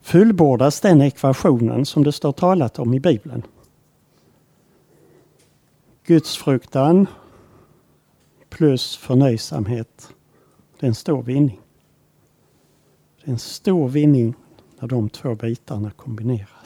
fullbordas 0.00 0.80
den 0.80 1.02
ekvationen 1.02 1.86
som 1.86 2.04
det 2.04 2.12
står 2.12 2.32
talat 2.32 2.78
om 2.78 2.94
i 2.94 3.00
Bibeln. 3.00 3.42
Gudsfruktan 6.04 7.06
plus 8.48 8.96
förnöjsamhet. 8.96 10.14
Det 10.78 10.86
är 10.86 10.88
en 10.88 10.94
stor 10.94 11.22
vinning. 11.22 11.60
Det 13.16 13.28
är 13.28 13.32
en 13.32 13.38
stor 13.38 13.88
vinning 13.88 14.34
när 14.78 14.88
de 14.88 15.08
två 15.08 15.34
bitarna 15.34 15.90
kombineras. 15.90 16.59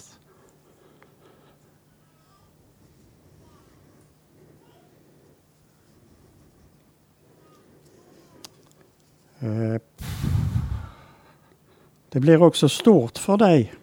Eh, 9.45 9.81
det 12.09 12.21
blir 12.21 12.43
också 12.43 12.69
stort 12.69 13.19
för 13.19 13.37
dig 13.37 13.75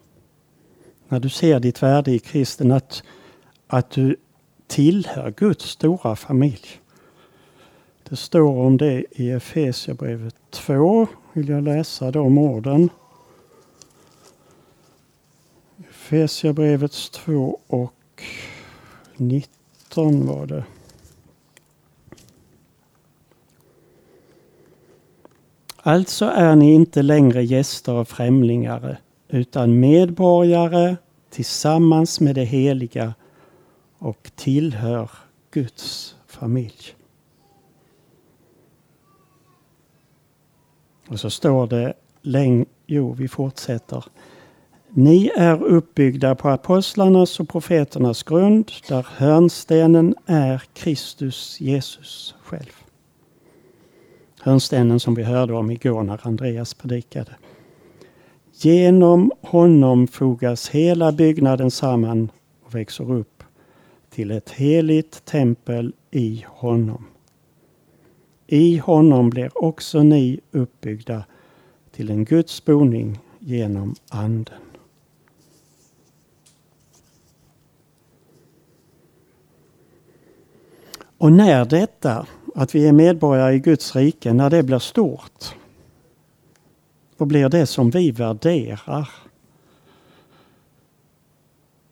när 1.08 1.20
du 1.20 1.30
ser 1.30 1.60
ditt 1.60 1.84
värde 1.84 2.12
i 2.12 2.20
kristen 2.20 2.72
att, 2.72 3.04
att 3.68 3.90
du 3.90 4.16
tillhör 4.68 5.32
Guds 5.32 5.66
stora 5.66 6.16
familj. 6.16 6.82
Det 8.10 8.16
står 8.16 8.58
om 8.58 8.78
det 8.78 9.06
i 9.12 9.32
Efesierbrevet 9.32 10.36
2. 10.50 11.08
Vill 11.34 11.50
jag 11.50 11.64
läsa 11.64 12.12
de 12.12 12.38
orden. 12.38 12.90
Efesierbrevets 15.90 17.10
2 17.10 17.60
och 17.68 18.24
19 19.18 20.28
var 20.28 20.46
det. 20.46 20.64
Alltså 25.84 26.26
är 26.26 26.56
ni 26.56 26.74
inte 26.74 27.02
längre 27.02 27.44
gäster 27.44 27.94
och 27.94 28.08
främlingar 28.08 28.98
utan 29.28 29.80
medborgare 29.80 30.96
tillsammans 31.30 32.20
med 32.20 32.36
det 32.36 32.44
heliga 32.44 33.14
och 33.98 34.32
tillhör 34.36 35.10
Guds 35.52 36.16
familj. 36.28 36.96
Och 41.08 41.20
så 41.20 41.30
står 41.30 41.68
det 41.68 41.94
läng 42.22 42.66
jo, 42.86 43.14
vi 43.14 43.28
fortsätter. 43.28 44.06
Ni 44.90 45.32
är 45.36 45.64
uppbyggda 45.64 46.36
på 46.36 46.50
apostlarnas 46.50 47.40
och 47.40 47.50
profeternas 47.50 48.24
grund 48.24 48.72
där 48.88 49.08
hörnstenen 49.10 50.16
är 50.26 50.64
Kristus 50.74 51.62
Jesus 51.62 52.36
själv. 52.44 52.81
Hörnstenen 54.44 55.00
som 55.00 55.16
vi 55.16 55.24
hörde 55.24 55.54
om 55.54 55.72
igår 55.72 56.04
när 56.04 56.28
Andreas 56.28 56.74
predikade. 56.74 57.36
Genom 58.54 59.32
honom 59.42 60.08
fogas 60.08 60.70
hela 60.70 61.12
byggnaden 61.12 61.72
samman 61.72 62.32
och 62.64 62.76
växer 62.76 63.12
upp 63.12 63.44
till 64.10 64.32
ett 64.32 64.50
heligt 64.50 65.26
tempel 65.26 65.94
i 66.12 66.46
honom. 66.48 67.06
I 68.48 68.78
honom 68.78 69.30
blir 69.30 69.64
också 69.64 70.04
ni 70.04 70.40
uppbyggda 70.52 71.24
till 71.92 72.10
en 72.10 72.26
Guds 72.26 72.66
boning 72.66 73.20
genom 73.40 73.96
Anden. 74.10 74.60
Och 81.18 81.32
när 81.32 81.66
detta, 81.66 82.26
att 82.56 82.76
vi 82.76 82.88
är 82.88 82.92
medborgare 82.92 83.54
i 83.54 83.60
Guds 83.60 83.96
rike, 83.96 84.34
när 84.34 84.50
det 84.50 84.64
blir 84.64 84.80
stort 84.80 85.56
och 87.18 87.28
blir 87.28 87.50
det 87.50 87.66
som 87.66 87.90
vi 87.90 88.12
värderar, 88.12 89.10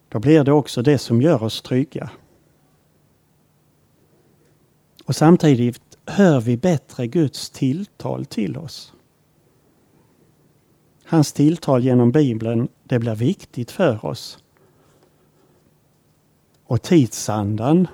då 0.10 0.19
blir 0.19 0.43
det 0.43 0.52
också 0.52 0.82
det 0.82 0.98
som 0.98 1.22
gör 1.22 1.43
oss 1.43 1.62
trygga. 1.62 2.10
Och 5.06 5.15
samtidigt 5.15 5.82
hör 6.06 6.39
vi 6.39 6.58
bättre 6.58 7.08
Guds 7.08 7.50
tilltal 7.50 8.26
till 8.26 8.58
oss. 8.58 8.93
Hans 11.06 11.34
tilltal 11.34 11.84
genom 11.84 12.12
Bibeln, 12.12 12.67
det 12.84 13.00
blir 13.00 13.15
viktigt 13.15 13.72
för 13.72 14.06
oss. 14.06 14.43
Och 16.63 16.82
tidsandan 16.82 17.88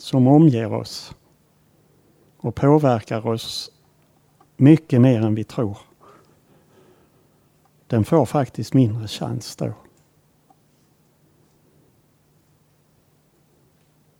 som 0.00 0.26
omger 0.26 0.72
oss 0.72 1.14
och 2.36 2.54
påverkar 2.54 3.26
oss 3.26 3.72
mycket 4.56 5.00
mer 5.00 5.20
än 5.20 5.34
vi 5.34 5.44
tror. 5.44 5.78
Den 7.86 8.04
får 8.04 8.26
faktiskt 8.26 8.74
mindre 8.74 9.08
chans 9.08 9.56
då. 9.56 9.72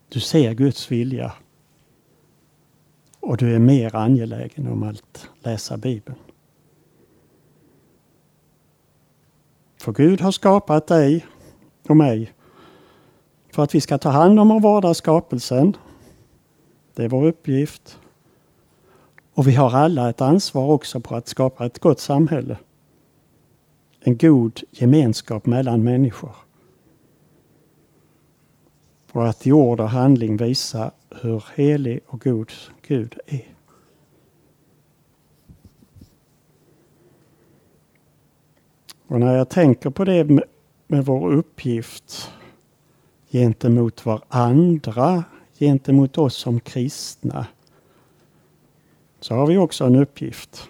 Du 0.08 0.20
ser 0.20 0.54
Guds 0.54 0.90
vilja 0.90 1.32
och 3.20 3.36
du 3.36 3.54
är 3.54 3.58
mer 3.58 3.96
angelägen 3.96 4.66
om 4.66 4.82
att 4.82 5.28
läsa 5.40 5.76
Bibeln. 5.76 6.18
För 9.76 9.92
Gud 9.92 10.20
har 10.20 10.32
skapat 10.32 10.86
dig 10.86 11.26
och 11.88 11.96
mig 11.96 12.32
för 13.60 13.64
att 13.64 13.74
vi 13.74 13.80
ska 13.80 13.98
ta 13.98 14.08
hand 14.08 14.40
om 14.40 14.50
och 14.50 14.62
vårda 14.62 14.94
skapelsen. 14.94 15.76
Det 16.94 17.04
är 17.04 17.08
vår 17.08 17.26
uppgift. 17.26 17.98
Och 19.34 19.48
vi 19.48 19.54
har 19.54 19.70
alla 19.70 20.10
ett 20.10 20.20
ansvar 20.20 20.70
också 20.70 21.00
på 21.00 21.16
att 21.16 21.28
skapa 21.28 21.66
ett 21.66 21.78
gott 21.78 22.00
samhälle. 22.00 22.58
En 24.00 24.16
god 24.16 24.60
gemenskap 24.70 25.46
mellan 25.46 25.84
människor. 25.84 26.34
Och 29.12 29.28
att 29.28 29.46
i 29.46 29.52
ord 29.52 29.80
och 29.80 29.90
handling 29.90 30.36
visa 30.36 30.90
hur 31.22 31.44
helig 31.56 32.00
och 32.06 32.20
god 32.20 32.52
Gud 32.86 33.18
är. 33.26 33.54
Och 39.06 39.20
när 39.20 39.36
jag 39.36 39.48
tänker 39.48 39.90
på 39.90 40.04
det 40.04 40.24
med, 40.24 40.44
med 40.86 41.04
vår 41.04 41.32
uppgift 41.32 42.30
gentemot 43.30 44.06
varandra, 44.06 45.24
gentemot 45.58 46.18
oss 46.18 46.36
som 46.36 46.60
kristna, 46.60 47.46
så 49.20 49.34
har 49.34 49.46
vi 49.46 49.58
också 49.58 49.84
en 49.84 49.96
uppgift. 49.96 50.68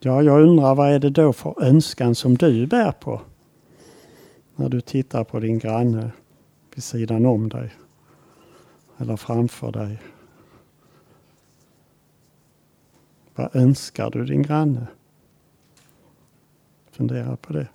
Ja, 0.00 0.22
jag 0.22 0.42
undrar 0.42 0.74
vad 0.74 0.92
är 0.92 0.98
det 0.98 1.10
då 1.10 1.32
för 1.32 1.64
önskan 1.64 2.14
som 2.14 2.34
du 2.34 2.66
bär 2.66 2.92
på? 2.92 3.20
När 4.56 4.68
du 4.68 4.80
tittar 4.80 5.24
på 5.24 5.40
din 5.40 5.58
granne 5.58 6.10
vid 6.74 6.84
sidan 6.84 7.26
om 7.26 7.48
dig 7.48 7.70
eller 8.98 9.16
framför 9.16 9.72
dig. 9.72 10.02
Vad 13.34 13.56
önskar 13.56 14.10
du 14.10 14.24
din 14.24 14.42
granne? 14.42 14.86
Fundera 16.90 17.36
på 17.36 17.52
det. 17.52 17.68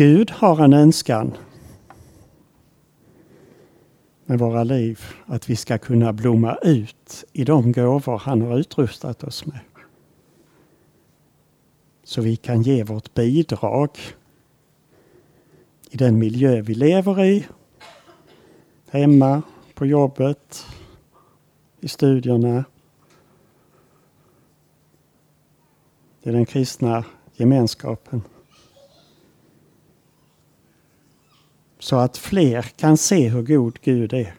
Gud 0.00 0.30
har 0.30 0.64
en 0.64 0.72
önskan 0.72 1.36
med 4.24 4.38
våra 4.38 4.64
liv 4.64 5.00
att 5.26 5.50
vi 5.50 5.56
ska 5.56 5.78
kunna 5.78 6.12
blomma 6.12 6.54
ut 6.62 7.24
i 7.32 7.44
de 7.44 7.72
gåvor 7.72 8.18
han 8.18 8.42
har 8.42 8.58
utrustat 8.58 9.24
oss 9.24 9.46
med. 9.46 9.58
Så 12.04 12.20
vi 12.20 12.36
kan 12.36 12.62
ge 12.62 12.84
vårt 12.84 13.14
bidrag 13.14 13.98
i 15.90 15.96
den 15.96 16.18
miljö 16.18 16.60
vi 16.60 16.74
lever 16.74 17.24
i. 17.24 17.46
Hemma, 18.90 19.42
på 19.74 19.86
jobbet, 19.86 20.66
i 21.80 21.88
studierna. 21.88 22.64
I 26.22 26.30
den 26.30 26.46
kristna 26.46 27.04
gemenskapen. 27.36 28.22
Så 31.80 31.96
att 31.96 32.16
fler 32.16 32.62
kan 32.62 32.96
se 32.96 33.28
hur 33.28 33.42
god 33.42 33.78
Gud 33.80 34.12
är. 34.12 34.34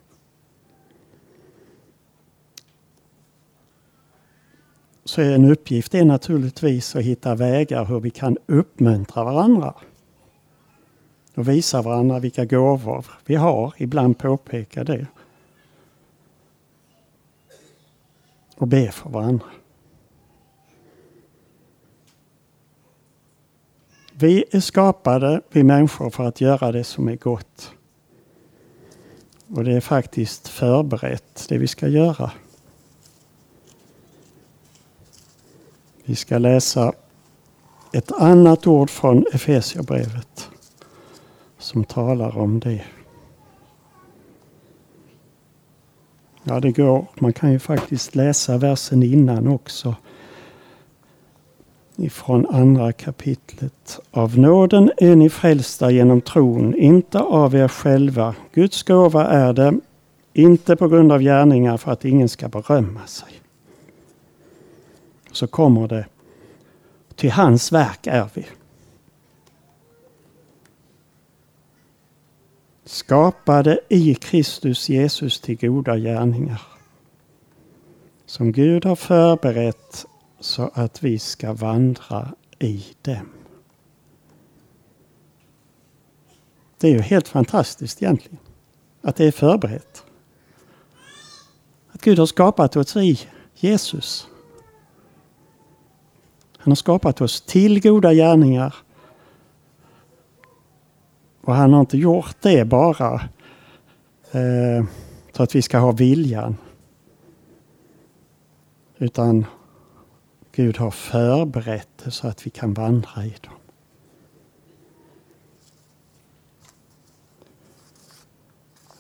Så 5.04 5.22
en 5.22 5.52
uppgift 5.52 5.96
är 5.96 6.06
naturligtvis 6.06 6.96
att 6.96 7.04
hitta 7.04 7.36
vägar 7.36 7.86
hur 7.86 8.00
vi 8.00 8.10
kan 8.10 8.38
uppmuntra 8.46 9.24
varandra. 9.24 9.74
Och 11.36 11.48
visa 11.48 11.82
varandra 11.82 12.20
vilka 12.20 12.46
gåvor 12.46 13.06
vi 13.26 13.36
har, 13.36 13.74
ibland 13.78 14.18
påpeka 14.18 14.84
det. 14.84 15.08
Och 18.58 18.68
be 18.68 18.92
för 18.92 19.10
varandra. 19.10 19.46
Vi 24.22 24.44
är 24.52 24.60
skapade, 24.60 25.42
vi 25.50 25.64
människor, 25.64 26.10
för 26.10 26.24
att 26.24 26.42
göra 26.42 26.72
det 26.72 26.84
som 26.84 27.08
är 27.08 27.16
gott. 27.16 27.72
Och 29.48 29.64
det 29.64 29.74
är 29.74 29.82
faktiskt 29.82 30.48
förberett, 30.48 31.46
det 31.50 31.58
vi 31.58 31.68
ska 31.68 31.88
göra. 31.88 32.32
Vi 36.04 36.16
ska 36.16 36.38
läsa 36.38 36.94
ett 37.94 38.12
annat 38.12 38.68
ord 38.68 38.90
från 38.90 39.26
Efesierbrevet 39.34 40.50
som 41.58 41.84
talar 41.84 42.38
om 42.38 42.60
det. 42.60 42.84
Ja, 46.44 46.60
det 46.60 46.72
går. 46.72 47.06
Man 47.16 47.34
kan 47.34 47.52
ju 47.52 47.60
faktiskt 47.60 48.16
läsa 48.16 48.58
versen 48.58 49.04
innan 49.04 49.48
också. 49.48 49.96
Ifrån 52.02 52.46
andra 52.50 52.92
kapitlet. 52.92 54.00
Av 54.12 54.38
nåden 54.38 54.92
är 54.98 55.16
ni 55.16 55.30
frälsta 55.30 55.92
genom 55.92 56.22
tron, 56.22 56.76
inte 56.76 57.20
av 57.20 57.56
er 57.56 57.68
själva. 57.68 58.36
Guds 58.54 58.84
gåva 58.84 59.28
är 59.28 59.54
det, 59.54 59.80
inte 60.34 60.76
på 60.76 60.88
grund 60.88 61.12
av 61.12 61.22
gärningar 61.22 61.78
för 61.78 61.92
att 61.92 62.06
ingen 62.06 62.30
ska 62.30 62.48
berömma 62.48 63.08
sig. 63.08 63.30
Så 65.32 65.48
kommer 65.48 65.88
det. 65.88 66.06
Till 67.16 67.32
hans 67.32 67.72
verk 67.72 68.08
är 68.08 68.30
vi. 68.34 68.46
skapade 72.92 73.80
i 73.90 74.16
Kristus 74.16 74.90
Jesus 74.90 75.40
till 75.40 75.58
goda 75.58 75.98
gärningar 75.98 76.62
som 78.26 78.52
Gud 78.52 78.86
har 78.86 78.96
förberett 78.96 80.06
så 80.42 80.72
att 80.74 81.04
vi 81.04 81.20
ska 81.20 81.54
vandra 81.54 82.34
i 82.60 82.86
dem. 83.02 83.30
Det 86.78 86.88
är 86.88 86.92
ju 86.92 87.02
helt 87.02 87.28
fantastiskt 87.28 88.02
egentligen 88.02 88.38
att 89.02 89.16
det 89.16 89.26
är 89.26 89.32
förberett. 89.32 90.04
Att 91.92 92.02
Gud 92.02 92.20
har 92.20 92.26
skapat 92.26 92.76
oss 92.76 92.96
i 92.96 93.20
Jesus. 93.56 94.28
Han 96.58 96.72
har 96.72 96.76
skapat 96.76 97.22
oss 97.22 97.42
till 97.42 97.82
goda 97.82 98.14
gärningar 98.14 98.76
och 101.42 101.56
han 101.56 101.74
har 101.74 101.80
inte 101.80 101.98
gjort 101.98 102.36
det 102.42 102.66
bara 102.66 103.14
eh, 104.32 104.86
så 105.32 105.44
att 105.44 105.56
vi 105.56 105.62
ska 105.62 105.78
ha 105.78 105.92
viljan. 105.92 106.58
Utan 108.98 109.46
Gud 110.52 110.78
har 110.78 110.92
förberett 110.92 111.90
det 112.04 112.12
så 112.12 112.28
att 112.28 112.46
vi 112.48 112.50
kan 112.50 112.74
vandra 112.74 113.26
i 113.26 113.36
dem. 113.42 113.54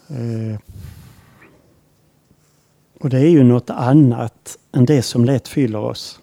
Eh, 0.07 0.59
och 2.99 3.09
det 3.09 3.19
är 3.19 3.29
ju 3.29 3.43
något 3.43 3.69
annat 3.69 4.57
än 4.71 4.85
det 4.85 5.01
som 5.01 5.25
lätt 5.25 5.47
fyller 5.47 5.79
oss. 5.79 6.19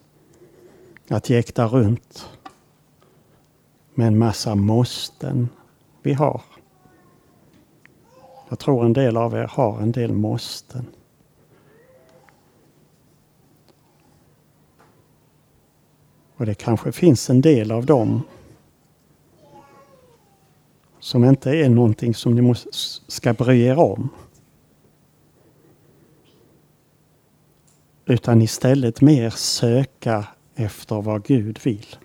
Att 1.08 1.30
jäkta 1.30 1.66
runt 1.66 2.28
med 3.94 4.06
en 4.06 4.18
massa 4.18 4.54
måsten 4.54 5.48
vi 6.02 6.12
har. 6.12 6.42
Jag 8.48 8.58
tror 8.58 8.84
en 8.84 8.92
del 8.92 9.16
av 9.16 9.34
er 9.34 9.46
har 9.50 9.80
en 9.80 9.92
del 9.92 10.12
måsten. 10.12 10.86
Och 16.38 16.46
det 16.46 16.54
kanske 16.54 16.92
finns 16.92 17.30
en 17.30 17.40
del 17.40 17.72
av 17.72 17.86
dem 17.86 18.22
som 21.00 21.24
inte 21.24 21.50
är 21.50 21.68
någonting 21.68 22.14
som 22.14 22.34
ni 22.34 22.42
måste, 22.42 22.68
ska 23.06 23.32
bry 23.32 23.62
er 23.62 23.78
om. 23.78 24.08
Utan 28.04 28.42
istället 28.42 29.00
mer 29.00 29.30
söka 29.30 30.26
efter 30.54 31.02
vad 31.02 31.24
Gud 31.24 31.58
vill. 31.64 31.96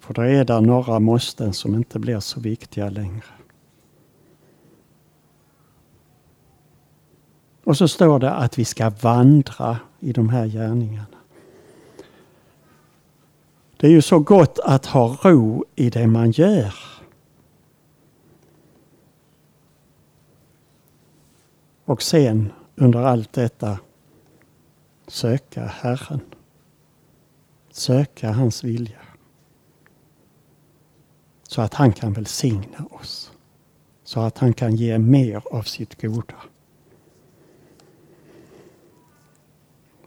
För 0.00 0.14
då 0.14 0.22
är 0.22 0.44
det 0.44 0.60
några 0.60 1.00
måsten 1.00 1.52
som 1.52 1.74
inte 1.74 1.98
blir 1.98 2.20
så 2.20 2.40
viktiga 2.40 2.90
längre. 2.90 3.24
Och 7.64 7.76
så 7.76 7.88
står 7.88 8.18
det 8.18 8.30
att 8.30 8.58
vi 8.58 8.64
ska 8.64 8.90
vandra 8.90 9.78
i 10.00 10.12
de 10.12 10.28
här 10.28 10.46
gärningarna. 10.46 11.11
Det 13.82 13.88
är 13.88 13.92
ju 13.92 14.02
så 14.02 14.18
gott 14.18 14.58
att 14.58 14.86
ha 14.86 15.18
ro 15.22 15.64
i 15.74 15.90
det 15.90 16.06
man 16.06 16.30
gör. 16.30 16.74
Och 21.84 22.02
sen 22.02 22.52
under 22.76 23.02
allt 23.02 23.32
detta 23.32 23.78
söka 25.06 25.64
Herren. 25.64 26.20
Söka 27.70 28.32
hans 28.32 28.64
vilja. 28.64 29.00
Så 31.42 31.62
att 31.62 31.74
han 31.74 31.92
kan 31.92 32.12
välsigna 32.12 32.86
oss. 32.90 33.32
Så 34.04 34.20
att 34.20 34.38
han 34.38 34.52
kan 34.52 34.76
ge 34.76 34.98
mer 34.98 35.42
av 35.50 35.62
sitt 35.62 36.02
goda. 36.02 36.36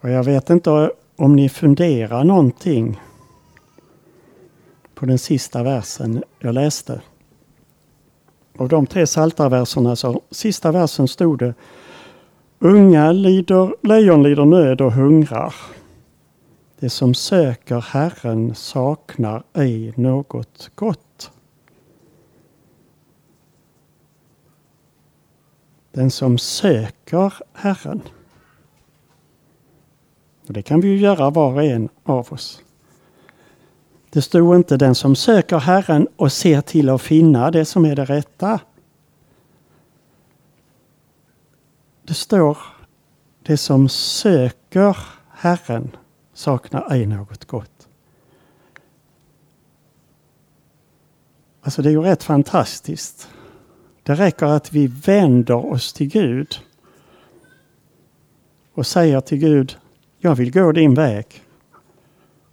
Och 0.01 0.09
jag 0.09 0.23
vet 0.23 0.49
inte 0.49 0.91
om 1.15 1.35
ni 1.35 1.49
funderar 1.49 2.23
någonting 2.23 2.99
på 4.95 5.05
den 5.05 5.19
sista 5.19 5.63
versen 5.63 6.23
jag 6.39 6.53
läste. 6.53 7.01
Av 8.57 8.69
de 8.69 8.87
tre 8.87 9.07
saltarverserna 9.07 9.95
så 9.95 10.21
sista 10.31 10.71
versen 10.71 11.07
stod 11.07 11.39
det 11.39 11.53
Unga 12.59 13.11
lider, 13.11 13.87
lejon 13.87 14.23
lider 14.23 14.45
nöd 14.45 14.81
och 14.81 14.93
hungrar. 14.93 15.53
Det 16.79 16.89
som 16.89 17.13
söker 17.13 17.81
Herren 17.81 18.55
saknar 18.55 19.43
ej 19.53 19.93
något 19.95 20.71
gott. 20.75 21.31
Den 25.91 26.11
som 26.11 26.37
söker 26.37 27.33
Herren. 27.53 28.01
Och 30.47 30.53
Det 30.53 30.61
kan 30.61 30.81
vi 30.81 30.87
ju 30.87 30.97
göra 30.97 31.29
var 31.29 31.53
och 31.53 31.63
en 31.63 31.89
av 32.03 32.33
oss. 32.33 32.64
Det 34.15 34.21
stod 34.21 34.55
inte 34.55 34.77
den 34.77 34.95
som 34.95 35.15
söker 35.15 35.57
Herren 35.57 36.07
och 36.15 36.31
ser 36.31 36.61
till 36.61 36.89
att 36.89 37.01
finna 37.01 37.51
det 37.51 37.65
som 37.65 37.85
är 37.85 37.95
det 37.95 38.05
rätta. 38.05 38.59
Det 42.03 42.13
står 42.13 42.57
det 43.43 43.57
som 43.57 43.89
söker 43.89 44.97
Herren 45.29 45.91
saknar 46.33 46.91
ej 46.91 47.05
något 47.05 47.45
gott. 47.45 47.87
Alltså 51.61 51.81
det 51.81 51.89
är 51.89 51.93
ju 51.93 52.01
rätt 52.01 52.23
fantastiskt. 52.23 53.29
Det 54.03 54.13
räcker 54.15 54.45
att 54.45 54.73
vi 54.73 54.87
vänder 54.87 55.65
oss 55.65 55.93
till 55.93 56.07
Gud 56.07 56.59
och 58.73 58.87
säger 58.87 59.21
till 59.21 59.37
Gud, 59.37 59.77
jag 60.17 60.35
vill 60.35 60.51
gå 60.51 60.71
din 60.71 60.93
väg. 60.93 61.44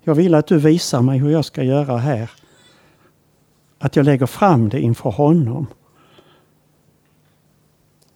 Jag 0.04 0.14
vill 0.14 0.34
att 0.34 0.46
du 0.46 0.58
visar 0.58 1.02
mig 1.02 1.18
hur 1.18 1.30
jag 1.30 1.44
ska 1.44 1.62
göra 1.62 1.96
här. 1.96 2.30
Att 3.78 3.96
jag 3.96 4.06
lägger 4.06 4.26
fram 4.26 4.68
det 4.68 4.80
inför 4.80 5.10
honom. 5.10 5.66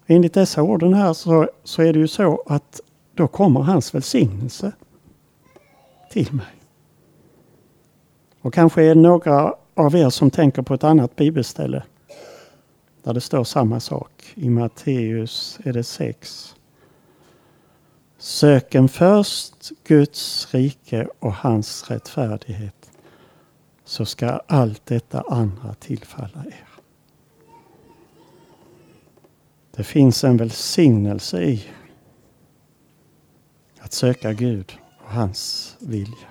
Enligt 0.07 0.35
dessa 0.35 0.63
orden 0.63 0.95
här 0.95 1.13
så, 1.13 1.49
så 1.65 1.83
är 1.83 1.93
det 1.93 1.99
ju 1.99 2.09
så 2.09 2.43
att 2.47 2.81
då 3.15 3.29
kommer 3.29 3.61
hans 3.61 3.95
välsignelse 3.95 4.73
till 6.11 6.33
mig. 6.33 6.47
Och 8.41 8.55
kanske 8.55 8.83
är 8.83 8.95
det 8.95 9.01
några 9.01 9.55
av 9.75 9.97
er 9.97 10.11
som 10.11 10.31
tänker 10.31 10.63
på 10.63 10.75
ett 10.75 10.85
annat 10.85 11.17
bibelställe 11.17 11.83
där 13.03 13.15
det 13.15 13.21
står 13.21 13.45
samma 13.45 13.81
sak. 13.81 14.33
I 14.35 14.51
Matteus 14.51 15.59
är 15.65 15.73
det 15.73 15.85
6. 15.85 16.56
Söken 18.19 18.89
först 18.89 19.71
Guds 19.85 20.55
rike 20.55 21.09
och 21.19 21.35
hans 21.35 21.91
rättfärdighet 21.91 22.91
så 23.85 24.07
ska 24.07 24.29
allt 24.29 24.87
detta 24.87 25.21
andra 25.21 25.75
tillfalla 25.75 26.45
er. 26.47 26.69
Det 29.71 29.85
finns 29.85 30.25
en 30.25 30.37
välsignelse 30.37 31.43
i 31.43 31.65
att 33.81 33.93
söka 33.93 34.33
Gud 34.33 34.79
och 35.05 35.11
hans 35.11 35.77
vilja. 35.81 36.29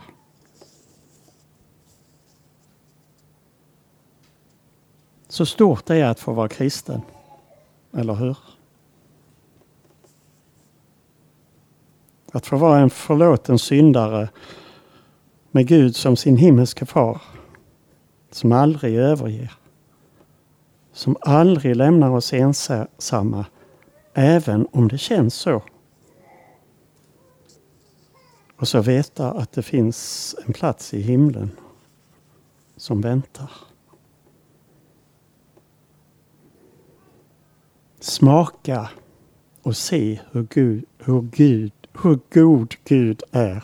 Så 5.27 5.45
stort 5.45 5.85
det 5.85 5.95
är 5.95 6.05
att 6.05 6.19
få 6.19 6.33
vara 6.33 6.49
kristen. 6.49 7.01
Eller 7.93 8.13
hur? 8.13 8.37
Att 12.35 12.45
få 12.45 12.57
vara 12.57 12.79
en 12.79 12.89
förlåten 12.89 13.59
syndare 13.59 14.29
med 15.51 15.67
Gud 15.67 15.95
som 15.95 16.15
sin 16.15 16.37
himmelske 16.37 16.85
far 16.85 17.21
som 18.31 18.51
aldrig 18.51 18.95
överger. 18.95 19.53
Som 20.93 21.17
aldrig 21.21 21.75
lämnar 21.75 22.09
oss 22.09 22.33
ensamma 22.33 23.45
även 24.13 24.67
om 24.71 24.87
det 24.87 24.97
känns 24.97 25.35
så. 25.35 25.63
Och 28.57 28.67
så 28.67 28.81
veta 28.81 29.31
att 29.31 29.51
det 29.51 29.63
finns 29.63 30.35
en 30.45 30.53
plats 30.53 30.93
i 30.93 31.01
himlen 31.01 31.51
som 32.77 33.01
väntar. 33.01 33.51
Smaka 37.99 38.89
och 39.61 39.77
se 39.77 40.19
hur, 40.31 40.47
Gud, 40.49 40.85
hur, 40.97 41.21
Gud, 41.21 41.71
hur 42.03 42.19
god 42.34 42.75
Gud 42.84 43.23
är. 43.31 43.63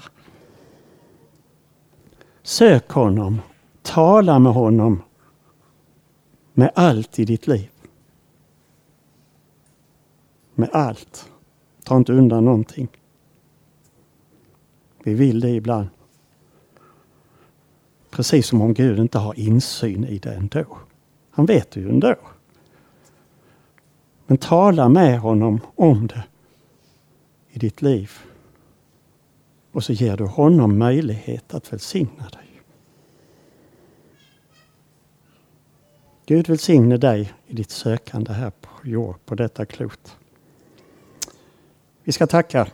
Sök 2.44 2.92
honom, 2.92 3.42
tala 3.82 4.40
med 4.40 4.54
honom 4.54 5.04
med 6.54 6.72
allt 6.76 7.20
i 7.20 7.26
ditt 7.26 7.48
liv. 7.48 7.70
Med 10.56 10.70
allt. 10.74 11.30
Ta 11.84 11.98
inte 11.98 12.14
undan 12.14 12.46
någonting. 12.46 12.88
Vi 15.04 15.14
vill 15.14 15.40
det 15.40 15.50
ibland. 15.50 15.88
Precis 18.10 18.48
som 18.48 18.62
om 18.62 18.74
Gud 18.74 19.00
inte 19.00 19.20
har 19.20 19.40
insyn 19.40 20.06
i 20.06 20.18
det 20.18 20.34
ändå. 20.34 20.78
Han 21.32 21.46
vet 21.46 21.72
det 21.72 21.80
ju 21.80 21.90
ändå. 21.90 22.16
Men 24.28 24.38
tala 24.38 24.90
med 24.90 25.20
honom 25.20 25.60
om 25.76 26.08
det 26.08 26.24
i 27.52 27.60
ditt 27.60 27.82
liv. 27.82 28.12
Och 29.72 29.84
så 29.84 29.94
ger 29.94 30.18
du 30.18 30.26
honom 30.26 30.78
möjlighet 30.78 31.54
att 31.54 31.74
välsigna 31.74 32.30
dig. 32.30 32.62
Gud 36.26 36.48
välsigne 36.48 36.98
dig 36.98 37.34
i 37.48 37.54
ditt 37.54 37.72
sökande 37.72 38.34
här 38.34 38.52
på 38.62 38.88
jord, 38.88 39.16
på 39.26 39.36
detta 39.36 39.66
klot. 39.66 40.18
Vi 42.04 42.12
ska 42.12 42.28
tacka. 42.28 42.68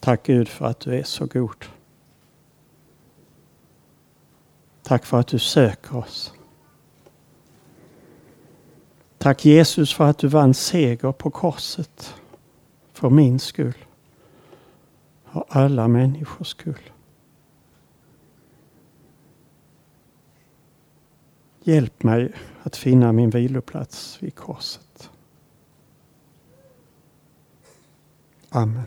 Tack 0.00 0.26
Gud 0.26 0.48
för 0.48 0.64
att 0.64 0.80
du 0.80 0.98
är 0.98 1.02
så 1.02 1.26
god. 1.26 1.64
Tack 4.82 5.06
för 5.06 5.20
att 5.20 5.28
du 5.28 5.38
söker 5.38 5.96
oss. 5.96 6.37
Tack 9.18 9.44
Jesus 9.44 9.94
för 9.94 10.04
att 10.04 10.18
du 10.18 10.28
vann 10.28 10.54
seger 10.54 11.12
på 11.12 11.30
korset. 11.30 12.14
För 12.92 13.10
min 13.10 13.38
skull. 13.38 13.84
För 15.24 15.44
alla 15.48 15.88
människors 15.88 16.46
skull. 16.48 16.90
Hjälp 21.62 22.02
mig 22.02 22.32
att 22.62 22.76
finna 22.76 23.12
min 23.12 23.30
viloplats 23.30 24.22
vid 24.22 24.34
korset. 24.34 25.10
Amen. 28.50 28.86